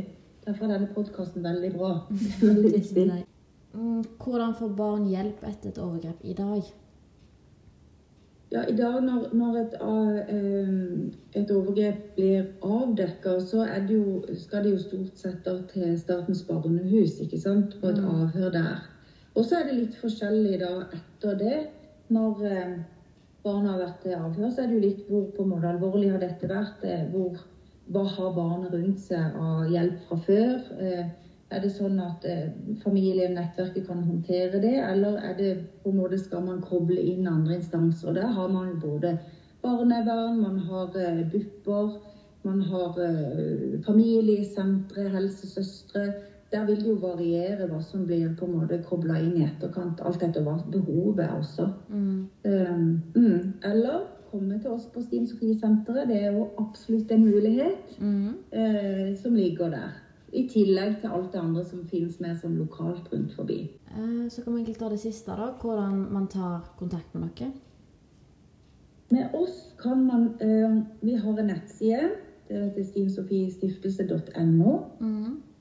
Derfor 0.46 0.64
er 0.64 0.70
denne 0.72 0.94
podkasten 0.94 1.44
veldig 1.44 1.72
bra. 1.74 1.90
veldig 2.40 2.72
viktig. 2.72 3.24
Mm, 3.74 4.04
Hvordan 4.24 4.54
får 4.58 4.70
barn 4.76 5.08
hjelp 5.08 5.44
etter 5.48 5.68
et 5.68 5.80
overgrep 5.80 6.24
i 6.24 6.32
dag? 6.38 6.70
Ja, 8.52 8.62
I 8.68 8.76
dag 8.76 8.98
når, 9.04 9.28
når 9.32 9.58
et, 9.62 9.76
eh, 9.80 11.40
et 11.40 11.50
overgrep 11.50 12.14
blir 12.16 12.48
avdekka, 12.62 13.38
så 13.40 13.64
det 13.88 13.96
jo, 13.96 14.24
skal 14.36 14.64
det 14.64 14.74
jo 14.74 14.78
stort 14.78 15.16
sett 15.16 15.48
til 15.72 15.98
Statens 16.00 16.42
barnehus, 16.48 17.20
ikke 17.20 17.40
sant? 17.40 17.78
På 17.80 17.92
et 17.92 18.00
avhør 18.00 18.50
der. 18.52 18.91
Og 19.34 19.44
så 19.46 19.58
er 19.58 19.68
det 19.68 19.78
litt 19.78 19.94
forskjellig 20.00 20.58
da 20.60 20.72
etter 20.92 21.38
det. 21.40 21.60
Når 22.12 22.42
eh, 22.48 22.74
barna 23.44 23.72
har 23.72 23.80
vært 23.86 24.02
til 24.04 24.14
avhør, 24.18 24.50
så 24.52 24.62
er 24.62 24.68
det 24.70 24.76
jo 24.76 24.82
litt 24.84 25.08
hvor 25.08 25.24
på 25.36 25.46
en 25.46 25.52
måte 25.54 25.70
alvorlig 25.70 26.10
har 26.12 26.20
dette 26.22 26.50
vært. 26.50 26.84
eh, 26.84 27.06
Hvor, 27.12 27.40
hva 27.92 28.04
har 28.16 28.34
barnet 28.36 28.74
rundt 28.76 29.00
seg 29.00 29.38
av 29.40 29.70
hjelp 29.72 30.04
fra 30.08 30.20
før? 30.28 30.56
Eh, 30.78 31.04
Er 31.52 31.60
det 31.60 31.68
sånn 31.74 31.98
at 32.00 32.22
eh, 32.24 32.46
familien, 32.80 33.34
nettverket 33.36 33.84
kan 33.84 33.98
håndtere 34.06 34.56
det, 34.62 34.70
eller 34.88 35.18
er 35.20 35.34
det 35.36 35.50
på 35.82 35.90
en 35.90 35.98
måte 35.98 36.16
skal 36.16 36.40
man 36.46 36.62
koble 36.64 36.96
inn 36.96 37.26
andre 37.28 37.58
instanser? 37.58 38.08
Og 38.08 38.14
Der 38.16 38.30
har 38.32 38.48
man 38.48 38.78
både 38.80 39.18
barnevern, 39.60 40.40
man 40.40 40.56
har 40.70 40.88
BUP-er, 41.28 41.90
man 42.48 42.62
har 42.70 42.96
eh, 43.04 43.76
familiesentre, 43.84 45.10
helsesøstre. 45.12 46.06
Der 46.52 46.66
vil 46.66 46.82
jo 46.86 46.94
variere 47.00 47.66
hva 47.70 47.78
som 47.82 48.06
blir 48.06 48.34
på 48.36 48.44
en 48.44 48.56
måte 48.58 48.82
kobla 48.84 49.14
inn 49.22 49.36
i 49.40 49.44
etterkant, 49.46 50.00
alt 50.04 50.22
etter 50.22 50.42
hva 50.44 50.58
behovet 50.72 51.22
er 51.24 51.32
også. 51.38 51.68
Mm. 51.88 52.26
Um, 52.44 53.02
mm. 53.16 53.52
Eller 53.64 54.02
komme 54.30 54.58
til 54.60 54.70
oss 54.70 54.86
på 54.92 55.00
Stine 55.02 55.28
Sofie-senteret. 55.28 56.08
Det 56.08 56.18
er 56.22 56.32
jo 56.36 56.48
absolutt 56.58 57.10
en 57.12 57.24
mulighet 57.24 57.98
Mm. 57.98 58.28
uh, 58.52 59.16
som 59.22 59.34
ligger 59.34 59.70
der. 59.70 59.90
I 60.32 60.48
tillegg 60.48 61.00
til 61.00 61.10
alt 61.12 61.32
det 61.32 61.40
andre 61.40 61.64
som 61.64 61.86
finnes 61.88 62.20
mer 62.20 62.34
sånn 62.40 62.56
lokalt 62.56 63.08
rundt 63.12 63.32
forbi. 63.36 63.70
Uh, 63.96 64.28
Så 64.30 64.42
kan 64.44 64.52
vi 64.54 64.58
egentlig 64.60 64.78
ta 64.78 64.88
det 64.88 65.00
siste, 65.00 65.30
da. 65.30 65.50
Hvordan 65.60 66.06
man 66.12 66.26
tar 66.28 66.72
kontakt 66.78 67.14
med 67.14 67.28
dere. 67.38 67.50
Med 69.10 69.34
oss 69.34 69.74
kan 69.82 70.06
man 70.06 70.28
uh, 70.40 70.82
Vi 71.02 71.14
har 71.14 71.38
en 71.38 71.46
nettside. 71.46 72.10
Det 72.48 72.62
heter 72.62 72.84
stinesofiestiftelse.no. 72.84 74.78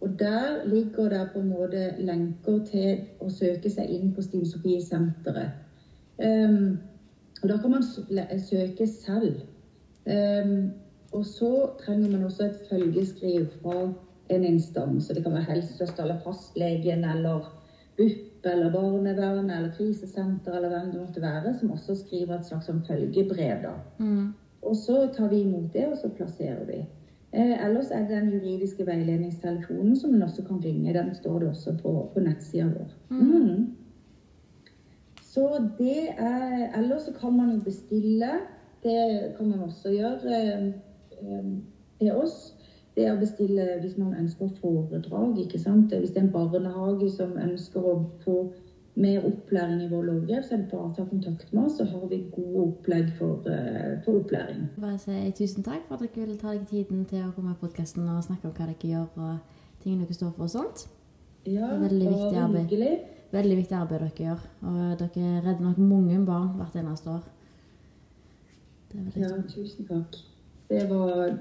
Og 0.01 0.19
der 0.19 0.65
ligger 0.65 1.09
det 1.09 1.29
på 1.33 1.39
en 1.39 1.49
måte 1.49 1.93
lenker 1.97 2.63
til 2.65 3.03
å 3.21 3.29
søke 3.29 3.69
seg 3.69 3.89
inn 3.93 4.13
på 4.15 4.23
Stine 4.25 4.49
Sofie-senteret. 4.49 5.59
Um, 6.21 6.79
og 7.41 7.49
da 7.49 7.57
kan 7.61 7.75
man 7.75 7.85
søke 8.41 8.87
selv. 8.89 9.43
Um, 10.05 10.71
og 11.13 11.25
så 11.25 11.51
trenger 11.83 12.09
man 12.09 12.23
også 12.25 12.47
et 12.47 12.59
følgeskriv 12.69 13.45
fra 13.61 13.91
en 14.29 14.45
instans. 14.45 15.07
Det 15.07 15.23
kan 15.23 15.33
være 15.33 15.49
helsesøster 15.53 16.03
eller 16.03 16.21
fastlegen 16.25 17.03
eller 17.05 17.51
BUP 17.97 18.45
eller 18.45 18.71
barnevern 18.73 19.49
eller 19.49 19.73
krisesenter 19.77 20.55
eller 20.57 20.69
hvem 20.69 20.91
det 20.91 21.01
måtte 21.01 21.21
være, 21.21 21.53
som 21.59 21.71
også 21.71 21.95
skriver 21.99 22.39
et 22.39 22.47
slags 22.47 22.69
sånn 22.69 22.81
følgebrev. 22.87 23.61
da. 23.67 23.75
Mm. 23.99 24.31
Og 24.61 24.75
så 24.75 25.07
tar 25.15 25.29
vi 25.29 25.41
imot 25.41 25.73
det, 25.73 25.87
og 25.91 25.97
så 25.97 26.09
plasserer 26.15 26.65
vi. 26.65 26.79
Eh, 27.33 27.65
ellers 27.65 27.91
er 27.91 27.99
det 27.99 28.09
den 28.09 28.29
juridiske 28.29 28.85
veiledningstelefonen 28.85 29.95
som 29.95 30.11
man 30.11 30.23
også 30.23 30.43
kan 30.43 30.63
ringe. 30.63 30.93
Den 30.93 31.15
står 31.15 31.39
det 31.39 31.49
også 31.49 31.77
på, 31.81 32.09
på 32.13 32.19
nettsida 32.19 32.65
vår. 32.65 32.89
Mm. 33.09 33.75
Så 35.21 35.69
det 35.77 36.09
er 36.17 36.79
Ellers 36.79 37.01
så 37.01 37.13
kan 37.13 37.37
man 37.37 37.53
jo 37.53 37.61
bestille. 37.63 38.31
Det 38.83 39.33
kan 39.37 39.47
man 39.47 39.59
også 39.59 39.89
gjøre 39.89 40.41
eh, 40.41 40.67
eh, 41.21 41.53
til 41.99 42.11
oss. 42.11 42.55
Det 42.95 43.07
å 43.07 43.19
bestille 43.19 43.77
hvis 43.79 43.97
man 43.97 44.15
ønsker 44.19 44.49
foredrag. 44.61 45.39
ikke 45.39 45.59
sant? 45.59 45.95
Hvis 45.95 46.11
det 46.11 46.17
er 46.17 46.27
en 46.27 46.33
barnehage 46.35 47.11
som 47.11 47.37
ønsker 47.39 47.79
å 47.79 47.93
få 48.25 48.51
mer 48.95 49.25
opplæring 49.25 49.83
i 49.83 49.89
vold 49.89 50.09
og 50.09 50.15
overgrep, 50.15 50.43
så 50.43 50.53
er 50.53 50.57
det 50.57 50.69
bare 50.71 50.89
å 50.89 50.95
ta 50.95 51.05
kontakt 51.07 51.53
med 51.53 51.63
oss, 51.63 51.77
så 51.79 51.85
har 51.87 52.07
vi 52.09 52.17
gode 52.35 52.63
opplegg 52.65 53.11
for, 53.17 53.47
eh, 53.47 54.01
for 54.05 54.19
opplæring. 54.19 54.65
Bare 54.79 54.97
si 54.99 55.31
tusen 55.37 55.63
takk 55.63 55.87
for 55.87 55.95
at 55.95 56.01
dere 56.01 56.25
ville 56.25 56.37
ta 56.37 56.51
dere 56.51 56.65
tiden 56.65 57.05
til 57.05 57.23
å 57.23 57.33
komme 57.35 57.51
i 57.51 57.59
podkasten 57.61 58.09
og 58.09 58.23
snakke 58.23 58.45
om 58.45 58.53
hva 58.53 58.67
dere 58.67 58.89
gjør 58.91 59.07
og 59.17 59.37
tingene 59.83 60.05
dere 60.05 60.13
står 60.19 60.33
for 60.35 60.43
og 60.43 60.49
sånt. 60.49 60.87
Ja, 61.45 61.67
veldig 61.77 62.07
viktig 62.07 62.37
arbeid. 62.37 62.67
hyggelig. 62.67 62.99
Veldig 63.31 63.57
viktig 63.57 63.77
arbeid 63.77 63.99
dere 63.99 64.25
gjør. 64.25 64.39
Og 64.61 64.97
dere 64.99 65.41
redder 65.45 65.61
nok 65.61 65.77
mange 65.77 66.25
barn 66.25 66.49
hvert 66.57 66.75
eneste 66.75 67.07
år. 67.07 67.23
Er 68.93 69.19
Ja, 69.21 69.27
tusen 69.47 69.87
takk. 69.87 70.15
Det 70.69 70.89
var 70.89 71.39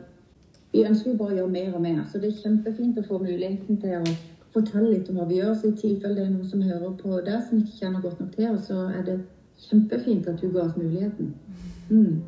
Vi 0.73 0.85
ønsker 0.85 1.11
jo 1.11 1.17
bare 1.19 1.33
å 1.33 1.37
gjøre 1.37 1.51
mer 1.51 1.75
og 1.75 1.81
mer, 1.83 2.05
så 2.05 2.21
det 2.21 2.29
er 2.31 2.49
kjempefint 2.49 2.99
å 2.99 3.03
få 3.03 3.19
muligheten 3.19 3.81
til 3.81 3.91
å 3.91 4.05
fortelle 4.55 4.91
litt 4.91 5.09
om 5.11 5.21
hva 5.21 5.29
vi 5.29 5.39
gjør. 5.41 5.55
Så 5.55 5.71
i 5.71 5.79
tilfelle 5.79 6.19
det 6.19 6.27
er 6.27 6.35
noen 6.35 6.51
som 6.51 6.65
hører 6.65 6.97
på 6.99 7.21
der 7.27 7.41
som 7.47 7.63
ikke 7.63 7.79
kjenner 7.79 8.05
godt 8.05 8.21
nok 8.21 8.35
til 8.37 8.51
oss, 8.51 8.67
så 8.71 8.83
er 8.91 9.07
det 9.07 9.21
kjempefint 9.69 10.29
at 10.29 10.41
du 10.41 10.51
ga 10.53 10.67
oss 10.67 10.77
muligheten. 10.77 11.35
Mm. 11.91 12.21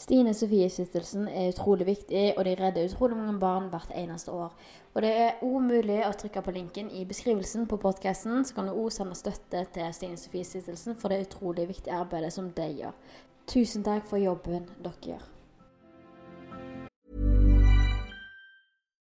Stine 0.00 0.32
Sofie-stiftelsen 0.32 1.26
er 1.28 1.50
utrolig 1.50 1.84
viktig, 1.86 2.22
og 2.38 2.44
de 2.44 2.54
redder 2.56 2.86
utrolig 2.88 3.16
mange 3.18 3.34
barn 3.40 3.66
hvert 3.68 3.90
eneste 3.94 4.32
år. 4.32 4.54
Og 4.94 5.02
det 5.04 5.10
er 5.12 5.42
òg 5.44 5.90
å 6.06 6.12
trykke 6.16 6.42
på 6.42 6.54
linken 6.56 6.88
i 6.90 7.04
beskrivelsen 7.04 7.66
på 7.68 7.76
podkasten, 7.76 8.44
så 8.44 8.54
kan 8.54 8.70
du 8.70 8.72
òg 8.72 8.88
sende 8.92 9.14
støtte 9.14 9.66
til 9.74 9.92
Stine 9.92 10.16
Sofie-stiftelsen 10.16 10.96
for 10.96 11.12
det 11.12 11.26
utrolig 11.26 11.68
viktige 11.68 11.98
arbeidet 12.00 12.32
som 12.32 12.48
de 12.50 12.70
gjør. 12.80 12.96
Tusen 13.46 13.84
takk 13.84 14.08
for 14.08 14.16
jobben 14.16 14.64
dere 14.80 15.04
gjør. 15.04 15.39